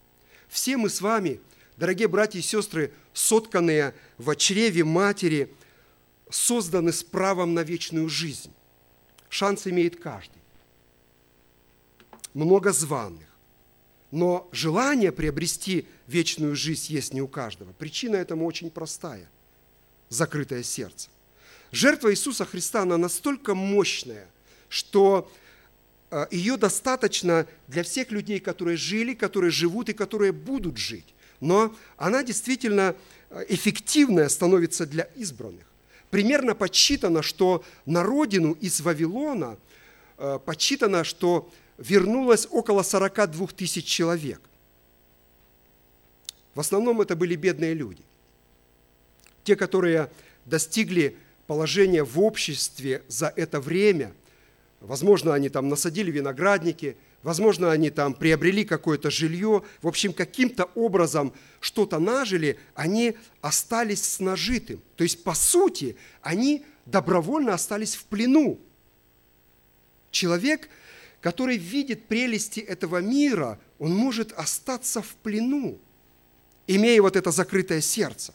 [0.48, 1.40] Все мы с вами,
[1.76, 5.52] дорогие братья и сестры, сотканные в чреве матери,
[6.30, 8.52] созданы с правом на вечную жизнь.
[9.28, 10.40] Шанс имеет каждый.
[12.34, 13.28] Много званых.
[14.10, 17.72] Но желание приобрести вечную жизнь есть не у каждого.
[17.72, 19.30] Причина этому очень простая–
[20.10, 21.08] закрытое сердце.
[21.72, 24.28] Жертва Иисуса Христа, она настолько мощная,
[24.68, 25.32] что
[26.10, 31.14] э, ее достаточно для всех людей, которые жили, которые живут и которые будут жить.
[31.40, 32.94] Но она действительно
[33.30, 35.64] э, эффективная становится для избранных.
[36.10, 39.56] Примерно подсчитано, что на родину из Вавилона
[40.18, 44.42] э, подсчитано, что вернулось около 42 тысяч человек.
[46.54, 48.02] В основном это были бедные люди.
[49.42, 50.10] Те, которые
[50.44, 54.12] достигли положение в обществе за это время.
[54.80, 59.62] Возможно, они там насадили виноградники, возможно, они там приобрели какое-то жилье.
[59.80, 64.82] В общем, каким-то образом что-то нажили, они остались с нажитым.
[64.96, 68.58] То есть, по сути, они добровольно остались в плену.
[70.10, 70.68] Человек,
[71.20, 75.78] который видит прелести этого мира, он может остаться в плену,
[76.66, 78.34] имея вот это закрытое сердце.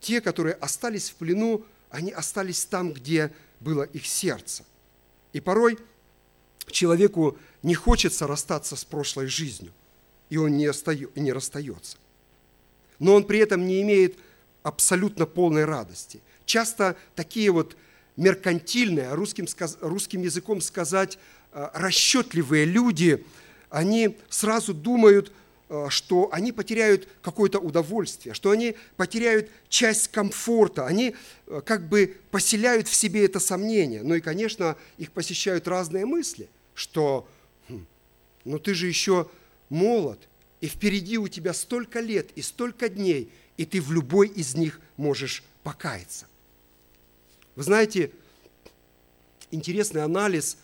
[0.00, 4.64] Те, которые остались в плену, они остались там, где было их сердце.
[5.32, 5.78] И порой
[6.70, 9.72] человеку не хочется расстаться с прошлой жизнью,
[10.30, 11.96] и он не, остаю, не расстается.
[12.98, 14.16] Но он при этом не имеет
[14.62, 16.20] абсолютно полной радости.
[16.44, 17.76] Часто такие вот
[18.16, 19.46] меркантильные, русским,
[19.80, 21.18] русским языком сказать,
[21.52, 23.24] э, расчетливые люди,
[23.70, 25.32] они сразу думают,
[25.90, 31.14] что они потеряют какое-то удовольствие, что они потеряют часть комфорта, они
[31.46, 34.02] э, как бы поселяют в себе это сомнение.
[34.02, 37.28] Ну и, конечно, их посещают разные мысли, что
[37.68, 37.86] хм,
[38.44, 39.28] ну ты же еще
[39.68, 40.18] молод,
[40.62, 44.80] и впереди у тебя столько лет и столько дней, и ты в любой из них
[44.96, 46.26] можешь покаяться.
[47.56, 48.10] Вы знаете,
[49.50, 50.56] интересный анализ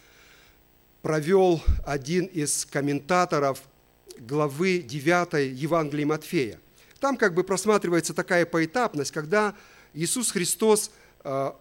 [1.03, 3.63] провел один из комментаторов–
[4.19, 6.61] главы 9 Евангелия Матфея.
[7.01, 9.55] Там как бы просматривается такая поэтапность, когда
[9.93, 10.91] Иисус Христос
[11.23, 11.53] э,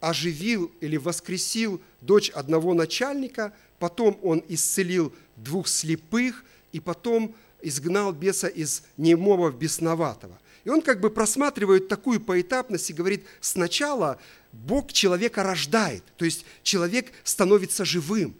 [0.00, 8.46] оживил или воскресил дочь одного начальника, потом Он исцелил двух слепых, и потом изгнал беса
[8.46, 10.38] из немого в бесноватого.
[10.64, 14.18] И он как бы просматривает такую поэтапность и говорит, сначала
[14.52, 18.34] Бог человека рождает, то есть человек становится живым.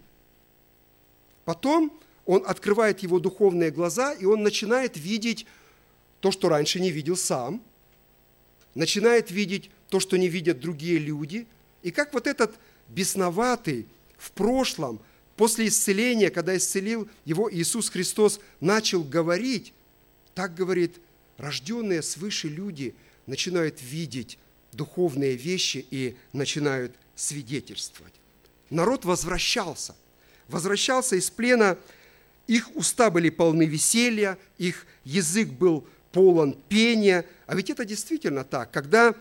[1.45, 5.47] Потом он открывает его духовные глаза, и он начинает видеть
[6.21, 7.63] то, что раньше не видел сам,
[8.75, 11.47] начинает видеть то, что не видят другие люди.
[11.83, 12.55] И как вот этот
[12.89, 13.87] бесноватый
[14.19, 15.01] в прошлом,
[15.37, 19.73] после исцеления, когда исцелил его Иисус Христос, начал говорить,
[20.35, 21.01] так говорит,
[21.39, 24.39] рожденные свыше люди начинают видеть
[24.73, 28.13] духовные вещи и начинают свидетельствовать.
[28.69, 29.97] Народ возвращался.
[30.49, 31.79] Возвращался из плена,
[32.49, 37.25] их уста были полны веселья, их язык был полон пения.
[37.47, 38.73] А ведь это действительно так.
[38.73, 39.15] Когда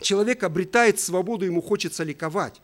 [0.00, 2.60] человек обретает свободу, ему хочется ликовать.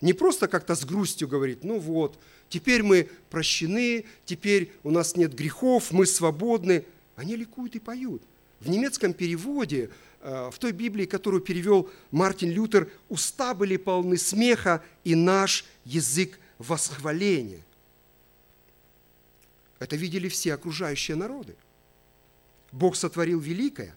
[0.00, 5.34] Не просто как-то с грустью говорить, ну вот, теперь мы прощены, теперь у нас нет
[5.34, 6.86] грехов, мы свободны.
[7.16, 8.22] Они ликуют и поют.
[8.60, 9.90] В немецком переводе,
[10.22, 16.38] э, в той Библии, которую перевел Мартин Лютер, уста были полны смеха и наш язык
[16.56, 17.62] восхваления.
[19.80, 21.56] Это видели все окружающие народы.
[22.70, 23.96] Бог сотворил великое.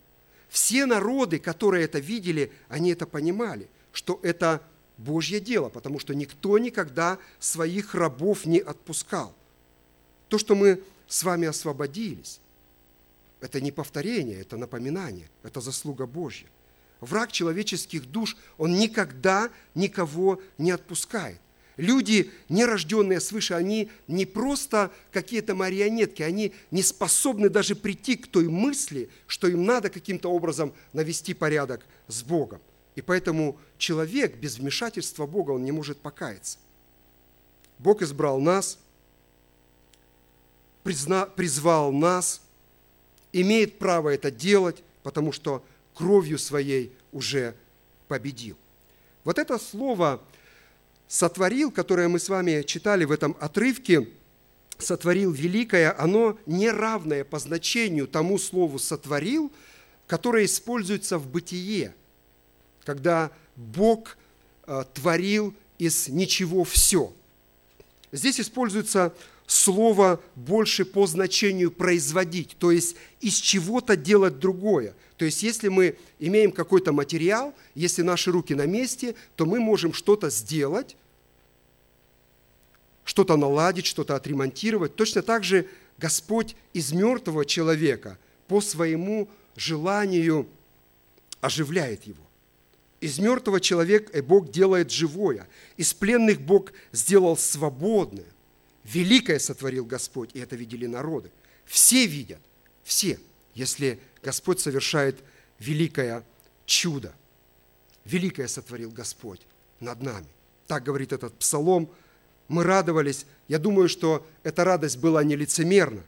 [0.49, 4.63] Все народы, которые это видели, они это понимали, что это
[4.97, 9.35] Божье дело, потому что никто никогда своих рабов не отпускал.
[10.29, 12.39] То, что мы с вами освободились,
[13.41, 16.47] это не повторение, это напоминание, это заслуга Божья.
[17.01, 21.39] Враг человеческих душ, он никогда никого не отпускает.
[21.77, 28.47] Люди, нерожденные свыше, они не просто какие-то марионетки, они не способны даже прийти к той
[28.47, 32.61] мысли, что им надо каким-то образом навести порядок с Богом.
[32.95, 36.59] И поэтому человек без вмешательства Бога, он не может покаяться.
[37.79, 38.77] Бог избрал нас,
[40.83, 42.41] призна, призвал нас,
[43.31, 47.55] имеет право это делать, потому что кровью своей уже
[48.07, 48.57] победил.
[49.23, 50.21] Вот это слово–
[51.13, 54.09] сотворил, которое мы с вами читали в этом отрывке,
[54.79, 59.51] сотворил великое, оно неравное по значению тому слову сотворил,
[60.07, 61.93] которое используется в бытие,
[62.83, 64.17] когда Бог
[64.65, 67.13] э, творил из ничего все.
[68.11, 69.13] Здесь используется
[69.45, 74.95] слово больше по значению производить, то есть из чего-то делать другое.
[75.17, 79.93] То есть если мы имеем какой-то материал, если наши руки на месте, то мы можем
[79.93, 80.95] что-то сделать,
[83.03, 84.95] что-то наладить, что-то отремонтировать.
[84.95, 90.47] Точно так же Господь из мертвого человека по своему желанию
[91.41, 92.23] оживляет его.
[93.01, 95.47] Из мертвого человека Бог делает живое.
[95.75, 98.25] Из пленных Бог сделал свободное.
[98.85, 101.31] Великое сотворил Господь, и это видели народы.
[101.65, 102.39] Все видят,
[102.83, 103.19] все,
[103.55, 105.19] если Господь совершает
[105.59, 106.23] великое
[106.65, 107.13] чудо.
[108.05, 109.41] Великое сотворил Господь
[109.79, 110.27] над нами.
[110.67, 111.89] Так говорит этот псалом–
[112.47, 113.25] мы радовались.
[113.47, 116.03] Я думаю, что эта радость была не лицемерна.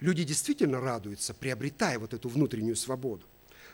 [0.00, 3.22] Люди действительно радуются, приобретая вот эту внутреннюю свободу.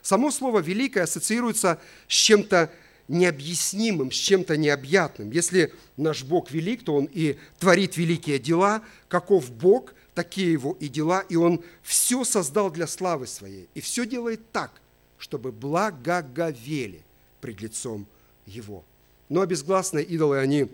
[0.03, 2.71] Само слово «великое» ассоциируется с чем-то
[3.09, 5.31] необъяснимым, с чем-то необъятным.
[5.31, 8.83] Если наш Бог велик, то Он и творит великие дела.
[9.09, 11.21] Каков Бог, такие Его и дела.
[11.29, 13.68] И Он все создал для славы Своей.
[13.75, 14.73] И все делает так,
[15.18, 17.03] чтобы благоговели
[17.40, 18.07] пред лицом
[18.47, 18.85] Его.
[19.29, 20.68] Но обезгласные идолы, они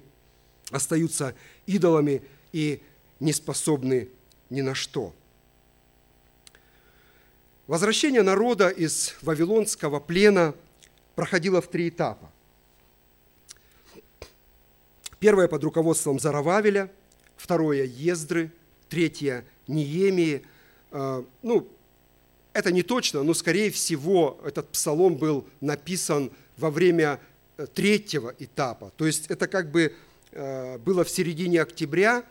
[0.70, 1.34] остаются
[1.66, 2.82] идолами и
[3.20, 4.08] не способны
[4.50, 5.14] ни на что.
[7.66, 10.54] Возвращение народа из вавилонского плена
[11.14, 12.30] проходило в три этапа.
[15.18, 16.90] Первое под руководством Зарававеля,
[17.36, 18.52] второе– Ездры,
[18.88, 20.46] третье– Ниемии.
[20.92, 21.68] А, ну,
[22.54, 27.20] это не точно, но, скорее всего, этот псалом был написан во время
[27.58, 28.92] э, третьего этапа.
[28.96, 32.24] То есть это как бы Э, было в середине октября,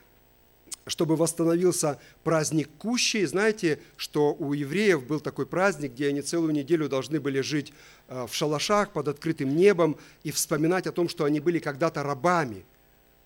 [0.87, 3.25] чтобы восстановился праздник Кущей.
[3.25, 7.73] Знаете, что у евреев был такой праздник, где они целую неделю должны были жить
[8.07, 12.63] э, в шалашах под открытым небом и вспоминать о том, что они были когда-то рабами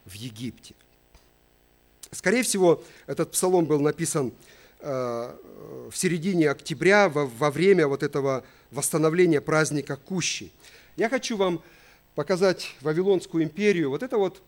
[0.05, 0.73] в Египте.
[2.11, 4.33] Скорее всего, этот псалом был написан
[4.79, 5.35] э,
[5.91, 10.51] в середине октября, во время вот этого восстановления праздника Кущи.
[10.97, 11.61] Я хочу вам
[12.15, 13.89] показать Вавилонскую империю.
[13.89, 14.41] Вот это вот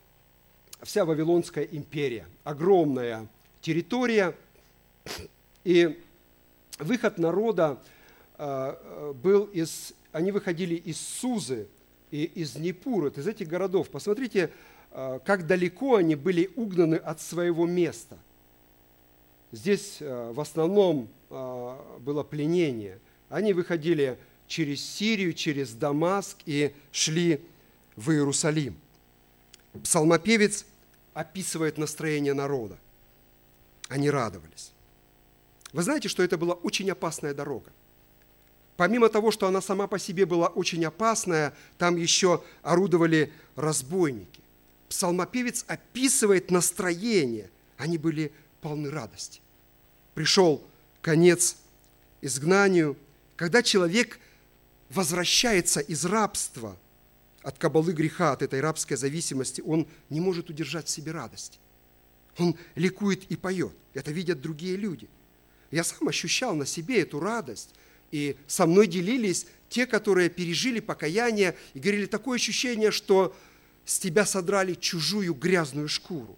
[0.83, 2.27] вся Вавилонская империя.
[2.43, 3.27] Огромная
[3.61, 4.35] территория,
[5.63, 5.99] И
[6.79, 7.81] выход народа
[8.37, 9.93] а, был из...
[10.11, 11.67] Они выходили из Сузы
[12.11, 13.89] и из Непура, из этих городов.
[13.89, 14.51] Посмотрите,
[14.91, 18.17] а, как далеко они были угнаны от своего места.
[19.51, 22.97] Здесь в основном было пленение.
[23.29, 24.17] Они выходили
[24.47, 27.39] через Сирию, через Дамаск и шли
[27.95, 28.75] в Иерусалим.
[29.83, 30.65] Псалмопевец
[31.13, 32.77] описывает настроение народа.
[33.89, 34.71] Они радовались.
[35.71, 37.71] Вы знаете, что это была очень опасная дорога.
[38.77, 44.41] Помимо того, что она сама по себе была очень опасная, там еще орудовали разбойники.
[44.89, 47.49] Псалмопевец описывает настроение.
[47.77, 49.41] Они были полны радости.
[50.13, 50.63] Пришел
[51.01, 51.57] конец
[52.21, 52.97] изгнанию,
[53.35, 54.19] когда человек
[54.89, 56.77] возвращается из рабства,
[57.43, 61.59] от кабалы греха, от этой рабской зависимости, он не может удержать в себе радости.
[62.37, 63.73] Он ликует и поет.
[63.93, 65.07] Это видят другие люди.
[65.71, 67.75] Я сам ощущал на себе эту радость.
[68.11, 73.35] И со мной делились те, которые пережили покаяние и говорили, такое ощущение, что
[73.85, 76.37] с тебя содрали чужую грязную шкуру.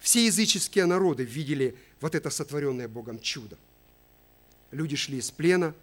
[0.00, 3.58] Все языческие народы видели вот это сотворенное Богом чудо.
[4.70, 5.74] Люди шли из плена.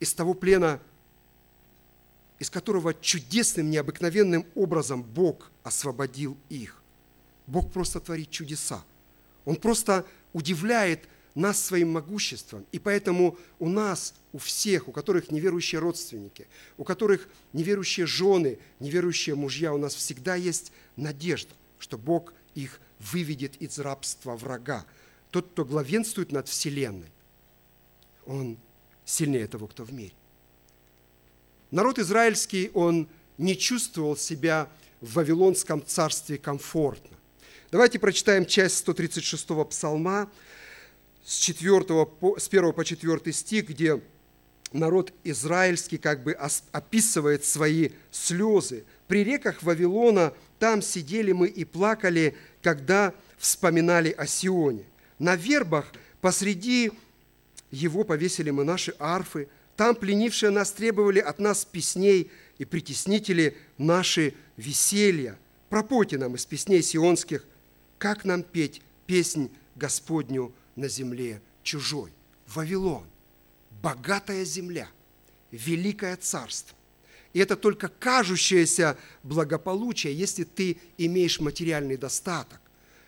[0.00, 0.80] Из того плена
[2.44, 6.82] из которого чудесным, необыкновенным образом Бог освободил их.
[7.46, 8.84] Бог просто творит чудеса.
[9.46, 12.66] Он просто удивляет нас своим могуществом.
[12.70, 19.36] И поэтому у нас, у всех, у которых неверующие родственники, у которых неверующие жены, неверующие
[19.36, 24.84] мужья, у нас всегда есть надежда, что Бог их выведет из рабства врага.
[25.30, 27.10] Тот, кто главенствует над Вселенной,
[28.26, 28.58] он
[29.06, 30.12] сильнее того, кто в мире.
[31.74, 34.68] Народ израильский, он не чувствовал себя
[35.00, 37.16] в Вавилонском царстве комфортно.
[37.72, 40.30] Давайте прочитаем часть 136-го псалма
[41.24, 44.00] с, 4 по, с 1 по 4 стих, где
[44.72, 46.38] народ израильский как бы
[46.70, 48.84] описывает свои слезы.
[49.08, 54.84] «При реках Вавилона там сидели мы и плакали, когда вспоминали о Сионе.
[55.18, 56.92] На вербах посреди
[57.72, 64.34] его повесили мы наши арфы, там пленившие нас требовали от нас песней и притеснители наши
[64.56, 65.38] веселья.
[65.68, 67.44] Пропойте нам из песней сионских,
[67.98, 72.12] как нам петь песнь Господню на земле чужой.
[72.46, 73.04] Вавилон,
[73.82, 74.88] богатая земля,
[75.50, 76.76] великое царство.
[77.32, 82.60] И это только кажущееся благополучие, если ты имеешь материальный достаток.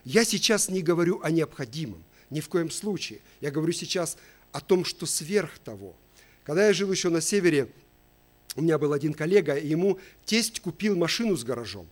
[0.05, 3.21] Я сейчас не говорю о необходимом, ни в коем случае.
[3.41, 4.17] Я говорю сейчас
[4.51, 5.95] о том, что сверх того–
[6.47, 7.67] когда я жил еще на севере,
[8.55, 11.89] у меня был один коллега, и ему тесть купил машину с гаражом.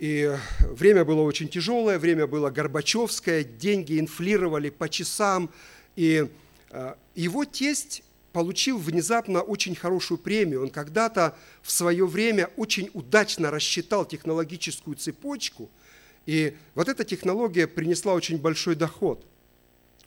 [0.00, 5.48] И время было очень тяжелое, время было Горбачевское, деньги инфлировали по часам.
[5.94, 6.28] И
[6.70, 8.02] э, его тесть
[8.32, 10.64] получил внезапно очень хорошую премию.
[10.64, 15.70] Он когда-то в свое время очень удачно рассчитал технологическую цепочку,
[16.26, 19.24] и вот эта технология принесла очень большой доход–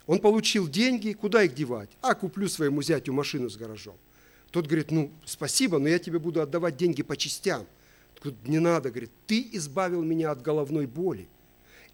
[0.07, 1.89] он получил деньги, куда их девать?
[2.01, 3.97] А, куплю своему зятю машину с гаражом.
[4.51, 7.67] Тот говорит, ну, спасибо, но я тебе буду отдавать деньги по частям.
[8.23, 11.27] Тот не надо, говорит, ты избавил меня от головной боли.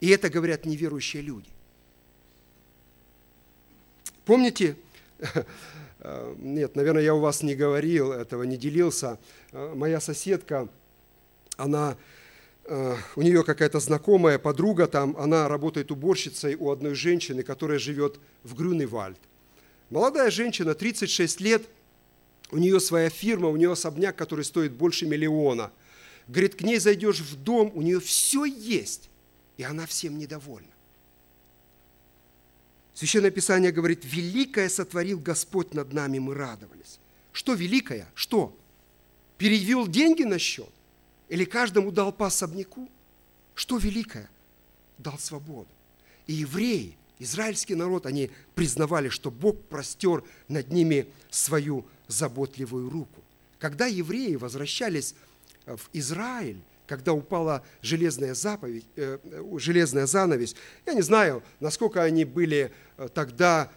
[0.00, 1.48] И это говорят неверующие люди.
[4.24, 4.76] Помните,
[6.38, 9.18] нет, наверное, я у вас не говорил, этого не делился.
[9.52, 10.68] Моя соседка,
[11.56, 11.96] она Э,
[12.68, 18.54] у нее какая-то знакомая подруга там, она работает уборщицей у одной женщины, которая живет в
[18.54, 19.18] Грюневальд.
[19.90, 21.68] Молодая женщина, 36 лет,
[22.50, 25.70] у нее своя фирма, у нее особняк, который стоит больше миллиона.
[26.26, 29.10] Говорит, к ней зайдешь в дом, у нее все есть,
[29.56, 30.68] и она всем недовольна.
[32.94, 37.00] Священное Писание говорит, великое сотворил Господь над нами, мы радовались.
[37.32, 38.08] Что великое?
[38.14, 38.56] Что?
[39.36, 40.70] Перевел деньги на счет?
[41.34, 42.88] Или каждому дал по особняку?
[43.56, 44.30] Что великое?
[44.98, 45.66] Дал свободу.
[46.28, 53.20] И евреи, израильский народ, они признавали, что Бог простер над ними свою заботливую руку.
[53.58, 55.16] Когда евреи возвращались
[55.66, 59.18] в Израиль, когда упала железная, заповедь, э,
[59.56, 60.54] железная занавесь,
[60.86, 63.72] я не знаю, насколько они были э, тогда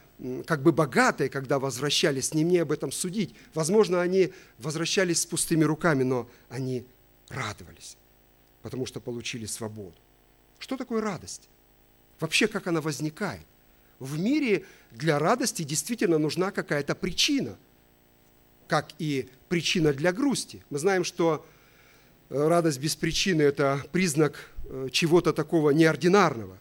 [0.46, 3.34] как бы богатые, когда возвращались, не мне об этом судить.
[3.56, 6.86] Возможно, они возвращались с пустыми руками, но они
[7.30, 7.98] радовались,
[8.62, 9.96] потому что получили свободу.
[10.60, 11.50] Что такое радость?
[12.20, 13.46] Вообще, как она возникает?
[14.00, 17.58] В мире для радости действительно нужна какая-то причина,
[18.68, 20.64] как и причина для грусти.
[20.70, 21.46] Мы знаем, что
[22.30, 26.58] радость без причины– это признак э, чего-то такого неординарного.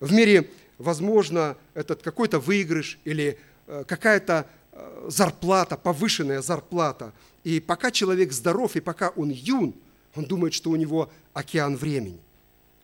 [0.00, 7.12] в мире возможно этот какой-то выигрыш или э, какая-то э, зарплата, повышенная зарплата.
[7.44, 9.74] И пока человек здоров, и пока он юн,
[10.14, 12.20] он думает, что у него океан времени.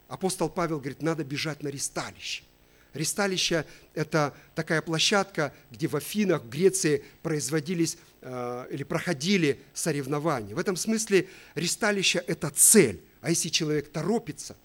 [0.09, 2.43] Апостол Павел говорит, надо бежать на ристалище.
[2.93, 10.55] Ристалище– это такая площадка, где в Афинах, в Греции производились э, или проходили соревнования.
[10.55, 13.01] В этом смысле ристалище– это цель.
[13.21, 14.57] А если человек торопится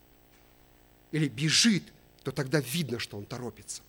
[1.12, 1.84] или бежит,
[2.24, 3.84] то тогда видно, что он торопится.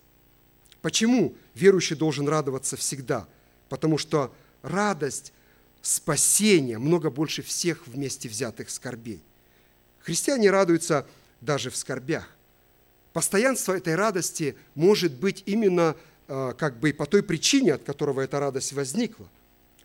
[0.83, 3.27] Почему верующий должен радоваться всегда?
[3.69, 5.33] Потому что радость
[5.81, 9.21] спасения много больше всех вместе взятых скорбей.
[9.99, 11.05] Христиане радуются
[11.41, 12.29] даже в скорбях.
[13.13, 15.95] Постоянство этой радости может быть именно
[16.27, 19.27] э, как бы по той причине, от которого эта радость возникла.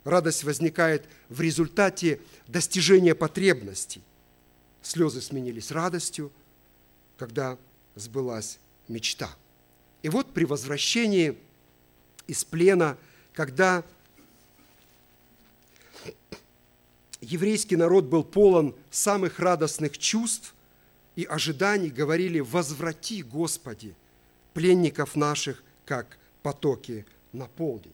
[0.05, 4.03] Радость возникает в результате достижения потребностей.
[4.83, 6.33] Слезы сменились радостью,
[7.17, 7.57] когда
[7.95, 9.31] сбылась мечта.
[10.03, 11.39] И вот при возвращении
[12.27, 12.99] из плена,
[13.33, 13.85] когда
[17.21, 20.55] еврейский народ был полон самых радостных чувств
[21.17, 23.95] и ожиданий, говорили «Возврати, Господи,
[24.55, 27.93] пленников наших, как потоки на полдень».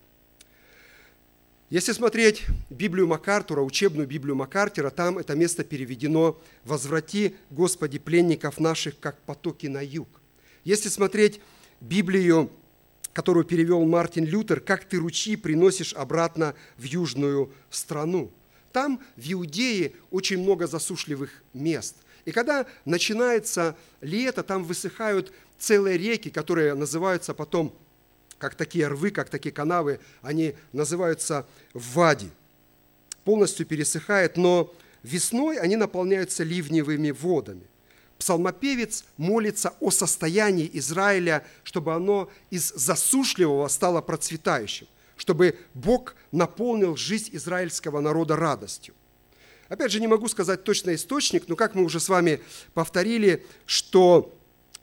[1.71, 8.99] Если смотреть Библию Макартура, учебную Библию Макартера, там это место переведено «Возврати, Господи, пленников наших,
[8.99, 10.09] как потоки на юг».
[10.65, 11.41] Если смотреть
[11.81, 12.51] Библию,
[13.13, 18.31] которую перевел Мартин Лютер, «Как ты ручьи приносишь обратно в южную страну».
[18.73, 21.97] Там, в Иудее, очень много засушливых мест.
[22.25, 27.75] И когда начинается лето, там высыхают целые реки, которые называются потом
[28.39, 32.31] как такие рвы, как такие канавы, они называются вади.
[33.25, 37.65] Полностью пересыхает, но весной они наполняются ливневыми водами.
[38.19, 47.31] Псалмопевец молится о состоянии Израиля, чтобы оно из засушливого стало процветающим, чтобы Бог наполнил жизнь
[47.33, 48.95] израильского народа радостью.
[49.69, 52.41] Опять же, не могу сказать точный источник, но как мы уже с вами
[52.75, 54.35] повторили, что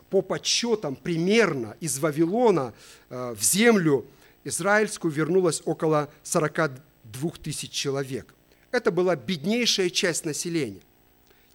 [0.10, 2.74] по подсчетам примерно из Вавилона
[3.10, 4.06] э, в землю
[4.44, 8.34] израильскую вернулось около 42 тысяч человек.
[8.72, 10.82] Это была беднейшая часть населения.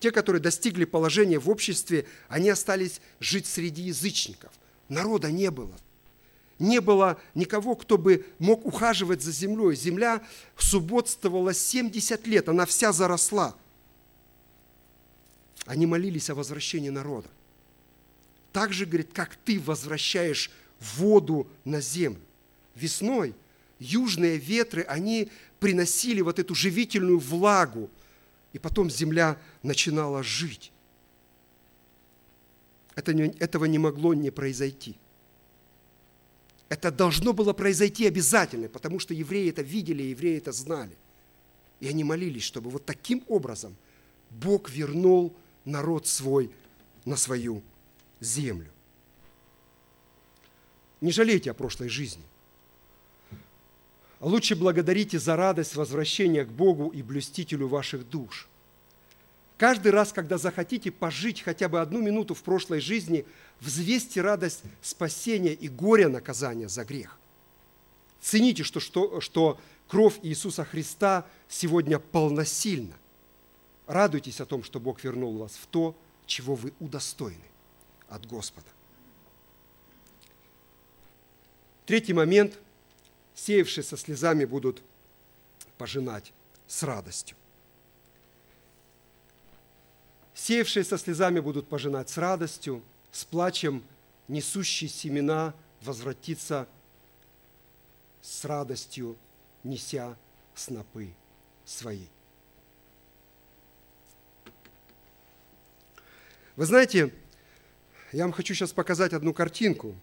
[0.00, 4.50] Те, которые достигли положения в обществе, они остались жить среди язычников.
[4.88, 5.76] Народа не было.
[6.58, 9.76] Не было никого, кто бы мог ухаживать за землей.
[9.76, 10.22] Земля
[10.56, 13.54] субботствовала 70 лет, она вся заросла.
[15.66, 17.28] Они молились о возвращении народа
[18.52, 20.50] так же, говорит, как ты возвращаешь
[20.96, 22.20] воду на землю.
[22.74, 23.34] Весной
[23.78, 27.90] южные ветры, они приносили вот эту живительную влагу,
[28.52, 30.72] и потом земля начинала жить.
[32.94, 34.96] Это не, этого не могло не произойти.
[36.68, 40.96] Это должно было произойти обязательно, потому что евреи это видели, евреи это знали.
[41.80, 43.76] И они молились, чтобы вот таким образом
[44.30, 45.34] Бог вернул
[45.64, 46.50] народ свой
[47.04, 47.62] на свою
[48.20, 48.70] землю.
[51.00, 52.22] Не жалейте о прошлой жизни.
[54.20, 58.48] Лучше благодарите за радость возвращения к Богу и блюстителю ваших душ.
[59.56, 63.26] Каждый раз, когда захотите пожить хотя бы одну минуту в прошлой жизни,
[63.60, 67.18] взвесьте радость спасения и горе наказания за грех.
[68.20, 69.58] Цените, что, что, что
[69.88, 72.94] кровь Иисуса Христа сегодня полносильна.
[73.86, 75.96] Радуйтесь о том, что Бог вернул вас в то,
[76.26, 77.36] чего вы удостоены
[78.08, 78.68] от Господа.
[81.86, 82.58] Третий момент.
[83.40, 84.82] Сеявшие со слезами будут
[85.78, 86.34] пожинать
[86.66, 87.38] с радостью.
[90.34, 93.82] Сеявшие со слезами будут пожинать с радостью, с плачем
[94.28, 96.68] несущие семена возвратиться
[98.20, 99.16] с радостью,
[99.64, 100.18] неся
[100.54, 101.08] снопы
[101.64, 102.08] свои.
[106.56, 107.10] Вы знаете,
[108.12, 109.96] я вам хочу сейчас показать одну картинку.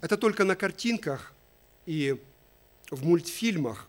[0.00, 1.32] Это только на картинках
[1.86, 2.20] и
[2.90, 3.88] в мультфильмах.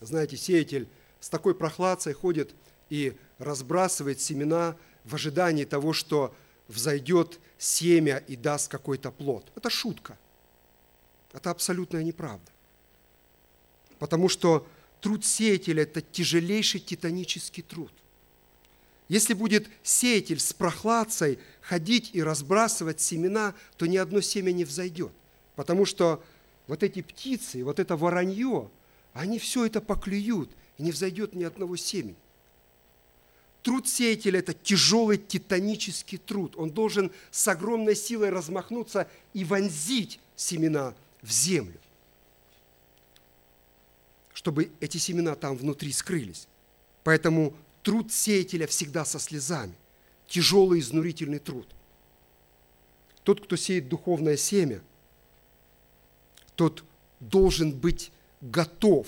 [0.00, 0.88] Знаете, сеятель
[1.20, 2.54] с такой прохладцей ходит
[2.90, 6.34] и разбрасывает семена в ожидании того, что
[6.68, 9.50] взойдет семя и даст какой-то плод.
[9.54, 10.18] Это шутка.
[11.32, 12.50] Это абсолютная неправда.
[13.98, 14.66] Потому что
[15.00, 17.92] труд сеятеля– это тяжелейший титанический труд.
[19.08, 25.12] Если будет сеятель с прохладцей ходить и разбрасывать семена, то ни одно семя не взойдет.
[25.56, 26.22] Потому что
[26.66, 28.70] вот эти птицы, вот это воронье,
[29.12, 32.16] они все это поклюют, и не взойдет ни одного семени.
[33.62, 36.54] Труд сеятеля– это тяжелый титанический труд.
[36.56, 41.78] Он должен с огромной силой размахнуться и вонзить семена в землю,
[44.34, 46.46] чтобы эти семена там внутри скрылись.
[47.04, 49.74] Поэтому труд сеятеля всегда со слезами.
[50.26, 51.68] Тяжелый, изнурительный труд.
[53.22, 54.82] Тот, кто сеет духовное семя,
[56.56, 56.82] тот
[57.20, 58.10] должен быть
[58.40, 59.06] готов.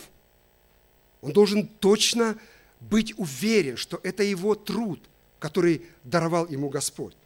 [1.22, 2.38] Он должен точно
[2.80, 5.00] быть уверен, что это его труд,
[5.38, 7.16] который даровал ему Господь.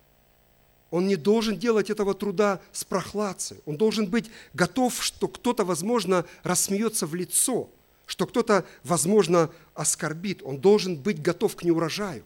[0.91, 3.59] Он не должен делать этого труда с прохладцей.
[3.67, 7.71] Он должен быть готов, что кто-то, возможно, рассмеется в лицо,
[8.11, 10.43] что кто-то, возможно, оскорбит.
[10.43, 12.25] Он должен быть готов к неурожаю.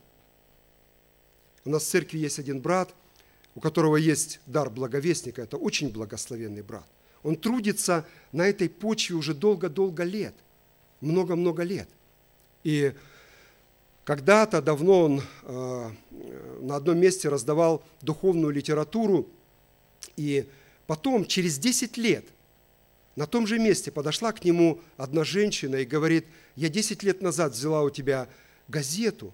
[1.67, 2.95] У нас в церкви есть один брат,
[3.55, 5.43] у которого есть дар благовестника.
[5.43, 6.87] Это очень благословенный брат.
[7.23, 10.35] Он трудится на этой почве уже долго-долго лет,
[11.03, 11.91] много-много лет.
[12.63, 12.95] И
[14.05, 15.91] когда-то давно он э,
[16.63, 19.29] на одном месте раздавал духовную литературу,
[20.17, 20.49] и
[20.87, 22.25] потом, через 10 лет,
[23.17, 27.53] на том же месте подошла к нему одна женщина и говорит, я 10 лет назад
[27.53, 28.29] взяла у тебя
[28.69, 29.33] газету,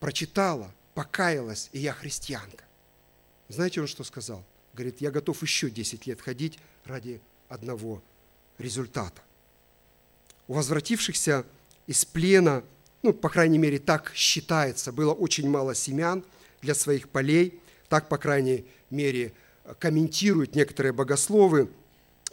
[0.00, 2.64] прочитала, покаялась, и я христианка.
[3.48, 4.44] Знаете, он что сказал?
[4.74, 8.02] Говорит, я готов еще 10 лет ходить ради одного
[8.58, 9.22] результата.
[10.48, 11.44] У возвратившихся
[11.86, 12.62] из плена–
[13.06, 16.24] ну, по крайней мере, так считается, было очень мало семян
[16.60, 19.32] для своих полей, так, по крайней мере,
[19.78, 21.68] комментируют некоторые богословы.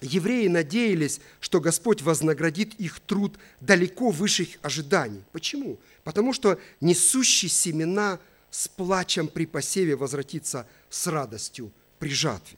[0.01, 5.23] Евреи надеялись, что Господь вознаградит их труд далеко выше их ожиданий.
[5.31, 5.79] Почему?
[6.03, 8.19] Потому что несущий семена
[8.49, 12.57] с плачем при посеве возвратится с радостью при жатве.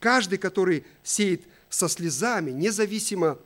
[0.00, 3.38] Каждый, который сеет со слезами, независимо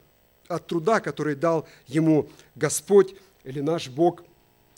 [0.49, 3.15] от труда, который дал ему Господь,
[3.45, 4.23] или наш Бог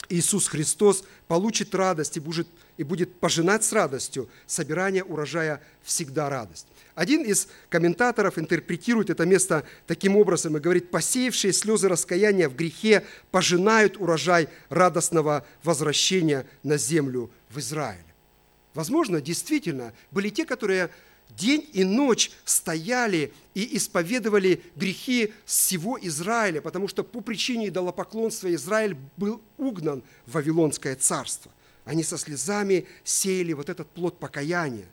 [0.09, 2.47] Иисус Христос получит радость и будет,
[2.77, 4.29] и будет пожинать с радостью.
[4.45, 6.67] Собирание урожая всегда радость.
[6.95, 13.03] Один из комментаторов интерпретирует это место таким образом и говорит, посеявшие слезы раскаяния в грехе
[13.29, 18.03] пожинают урожай радостного возвращения на землю в Израиле.
[18.73, 20.89] Возможно, действительно, были те, которые
[21.29, 28.95] день и ночь стояли и исповедовали грехи всего Израиля, потому что по причине идолопоклонства Израиль
[29.17, 31.51] был угнан в Вавилонское царство.
[31.87, 34.87] Они со слезами сеяли вот этот плод покаяния.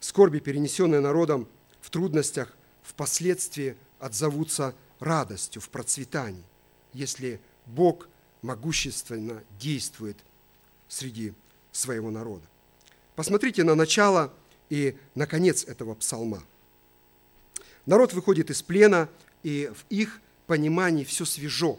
[0.00, 1.46] Скорби, перенесенные народом
[1.80, 6.42] в трудностях, впоследствии отзовутся радостью в процветании,
[6.92, 8.08] если Бог
[8.42, 10.16] могущественно действует
[10.88, 11.32] среди
[11.70, 12.44] своего народа.
[13.14, 14.34] Посмотрите на начало
[14.68, 16.42] и на конец этого псалма.
[17.86, 19.08] Народ выходит из плена,
[19.44, 21.78] и в их понимании все свежо.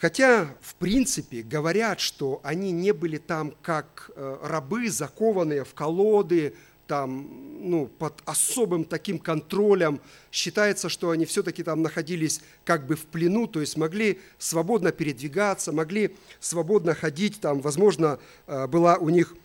[0.00, 6.54] Хотя, в принципе, говорят, что они не были там как э, рабы, закованные в колоды,
[6.86, 7.28] там,
[7.60, 10.00] ну, под особым таким контролем.
[10.32, 15.70] Считается, что они все-таки там находились как бы в плену, то есть могли свободно передвигаться,
[15.70, 19.36] могли свободно ходить, там, возможно, э, была у них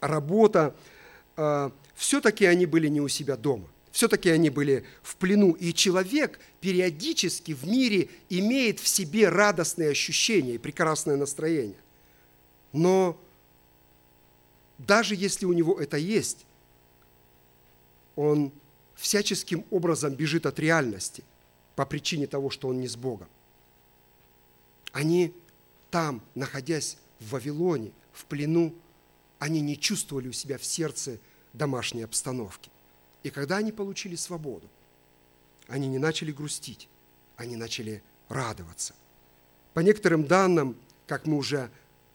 [0.00, 0.74] работа,
[1.36, 3.66] а, все-таки они были не у себя дома.
[3.92, 5.52] Все-таки они были в плену.
[5.52, 11.80] И человек периодически в мире имеет в себе радостные ощущения и прекрасное настроение.
[12.72, 13.20] Но
[14.78, 16.46] даже если у него это есть,
[18.16, 18.52] он
[18.94, 21.24] всяческим образом бежит от реальности
[21.74, 23.28] по причине того, что он не с Богом.
[24.92, 25.32] Они
[25.90, 28.74] там, находясь в Вавилоне, в плену,
[29.38, 31.18] они не чувствовали у себя в сердце
[31.52, 32.70] домашней обстановки.
[33.22, 34.68] И когда они получили свободу,
[35.68, 36.88] они не начали грустить,
[37.36, 38.94] они начали радоваться.
[39.74, 41.70] По некоторым данным, как мы уже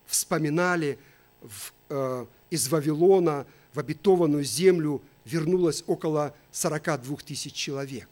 [0.05, 0.99] вспоминали,
[1.41, 8.09] в, э, из Вавилона в обетованную землю вернулось около 42 тысяч человек.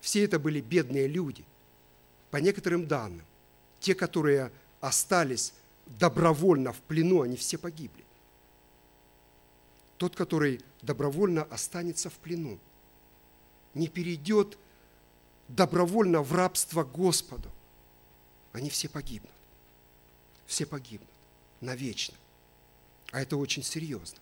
[0.00, 1.44] Все это были бедные люди.
[2.30, 3.24] По некоторым данным,
[3.80, 5.52] те, которые остались
[5.86, 8.05] добровольно в плену, они все погибли.
[9.98, 12.58] Тот, который добровольно останется в плену,
[13.74, 14.58] не перейдет
[15.48, 17.50] добровольно в рабство Господу,
[18.52, 19.32] они все погибнут.
[20.46, 21.10] Все погибнут
[21.60, 22.14] навечно.
[23.12, 24.18] А это очень серьезно.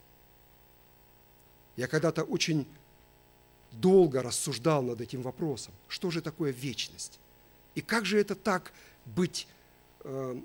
[1.77, 2.67] Я когда-то очень
[3.73, 5.75] долго рассуждал над этим вопросом.
[5.89, 7.19] Что же такое вечность?
[7.75, 8.73] И как же это так
[9.05, 9.49] быть
[10.05, 10.41] э,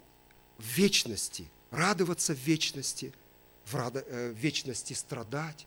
[0.58, 3.14] в вечности, радоваться в вечности,
[3.74, 5.66] э, в вечности страдать.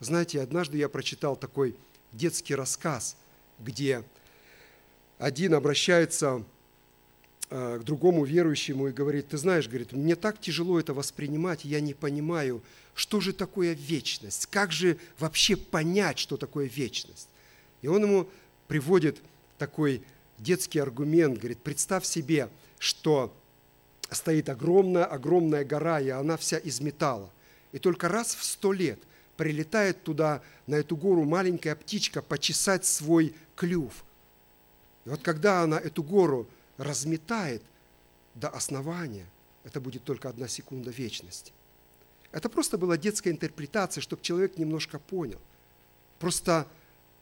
[0.00, 1.76] Знаете, однажды я прочитал такой
[2.12, 3.16] детский рассказ,
[3.58, 4.02] где
[5.18, 6.44] один обращается
[7.50, 11.80] э, к другому верующему и говорит, ты знаешь, говорит, мне так тяжело это воспринимать, я
[11.80, 12.62] не понимаю,
[12.94, 17.28] что же такое вечность, как же вообще понять, что такое вечность.
[17.82, 18.28] И он ему
[18.68, 19.18] приводит
[19.58, 20.02] такой
[20.38, 23.34] детский аргумент, говорит, представь себе, что
[24.14, 27.30] стоит огромная, огромная гора, и она вся из металла.
[27.72, 28.98] И только раз в сто лет
[29.36, 34.04] прилетает туда, на эту гору, маленькая птичка почесать свой клюв.
[35.04, 36.46] И вот когда она эту гору
[36.76, 37.62] разметает
[38.34, 39.26] до основания,
[39.64, 41.52] это будет только одна секунда вечности.
[42.32, 45.40] Это просто была детская интерпретация, чтобы человек немножко понял.
[46.18, 46.66] Просто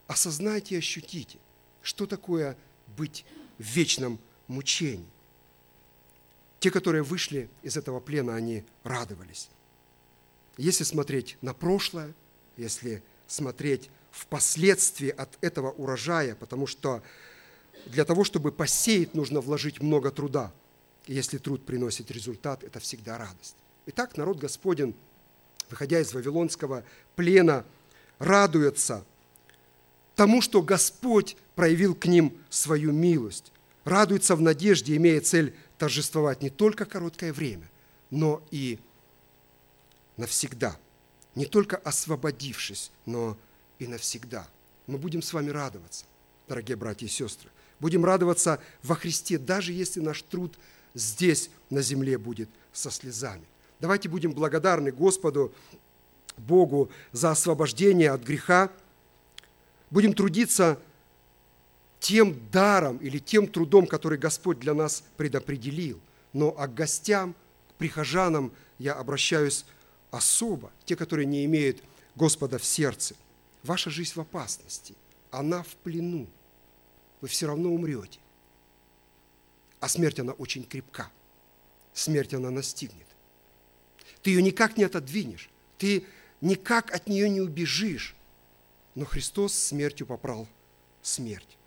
[0.07, 1.39] осознайте и ощутите,
[1.83, 2.57] что такое
[2.97, 3.25] быть
[3.59, 4.19] в вечном
[4.49, 5.07] мучении.
[6.61, 9.49] Те, которые вышли из этого плена, они радовались.
[10.57, 12.13] Если смотреть на прошлое,
[12.57, 17.03] если смотреть в последствии от этого урожая, потому что
[17.87, 20.53] для того, чтобы посеять, нужно вложить много труда.
[21.07, 23.57] И если труд приносит результат, это всегда радость.
[23.87, 24.95] Итак, народ Господень,
[25.71, 26.85] выходя из Вавилонского
[27.15, 27.65] плена,
[28.19, 29.05] радуется
[30.17, 33.53] тому, что Господь проявил к ним свою милость.
[33.85, 37.69] Радуется в надежде, имея цель торжествовать не только короткое время,
[38.11, 38.79] но и
[40.17, 40.77] навсегда.
[41.35, 43.37] Не только освободившись, но
[43.79, 44.47] и навсегда.
[44.87, 46.05] Мы будем с вами радоваться,
[46.49, 47.51] дорогие братья и сестры.
[47.79, 50.59] Будем радоваться во Христе, даже если наш труд
[50.95, 53.45] здесь, на земле, будет со слезами.
[53.79, 55.53] Давайте будем благодарны Господу,
[56.37, 58.71] Богу за освобождение от греха.
[59.91, 60.79] Будем трудиться
[62.01, 66.01] тем даром или тем трудом, который Господь для нас предопределил.
[66.33, 67.35] Но а к гостям,
[67.71, 69.65] к прихожанам я обращаюсь
[70.11, 71.83] особо, те, которые не имеют
[72.15, 73.15] Господа в сердце.
[73.63, 74.95] Ваша жизнь в опасности,
[75.31, 76.27] она в плену.
[77.21, 78.21] Вы все равно умрете.
[79.81, 81.11] А смерть, она очень крепка.
[81.93, 83.07] Смерть, она настигнет.
[84.23, 85.51] Ты ее никак не отодвинешь.
[85.79, 86.05] Ты
[86.41, 88.15] никак от нее не убежишь.
[88.95, 90.47] Но Христос смертью попрал
[91.03, 91.58] смерть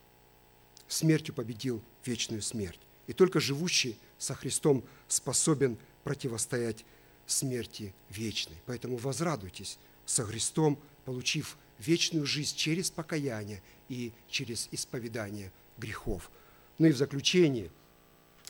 [0.94, 2.80] смертью победил вечную смерть.
[3.08, 6.86] И только живущий со Христом способен противостоять
[7.26, 8.58] смерти вечной.
[8.66, 16.30] Поэтому возрадуйтесь со Христом, получив вечную жизнь через покаяние и через исповедание грехов.
[16.78, 17.72] Ну и в заключение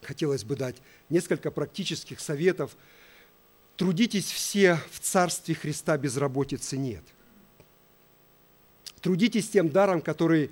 [0.02, 0.78] хотелось бы дать
[1.10, 2.76] несколько практических советов.
[3.78, 7.04] Трудитесь все в Царстве Христа, безработицы нет.
[9.02, 10.52] Трудитесь тем даром, который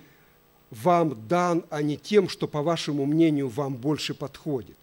[0.71, 4.77] вам дан, а не тем, что, по вашему мнению, вам больше подходит.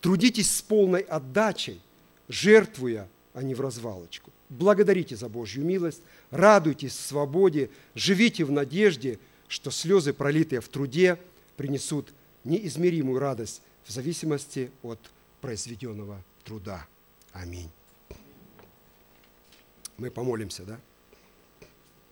[0.00, 1.80] Трудитесь с полной отдачей,
[2.28, 4.30] жертвуя, а не в развалочку.
[4.48, 11.18] Благодарите за Божью милость, радуйтесь в свободе, живите в надежде, что слезы, пролитые в труде,
[11.56, 12.12] принесут
[12.44, 14.98] неизмеримую радость в зависимости от
[15.40, 16.86] произведенного труда.
[17.32, 17.70] Аминь.
[19.98, 20.80] Мы помолимся, да?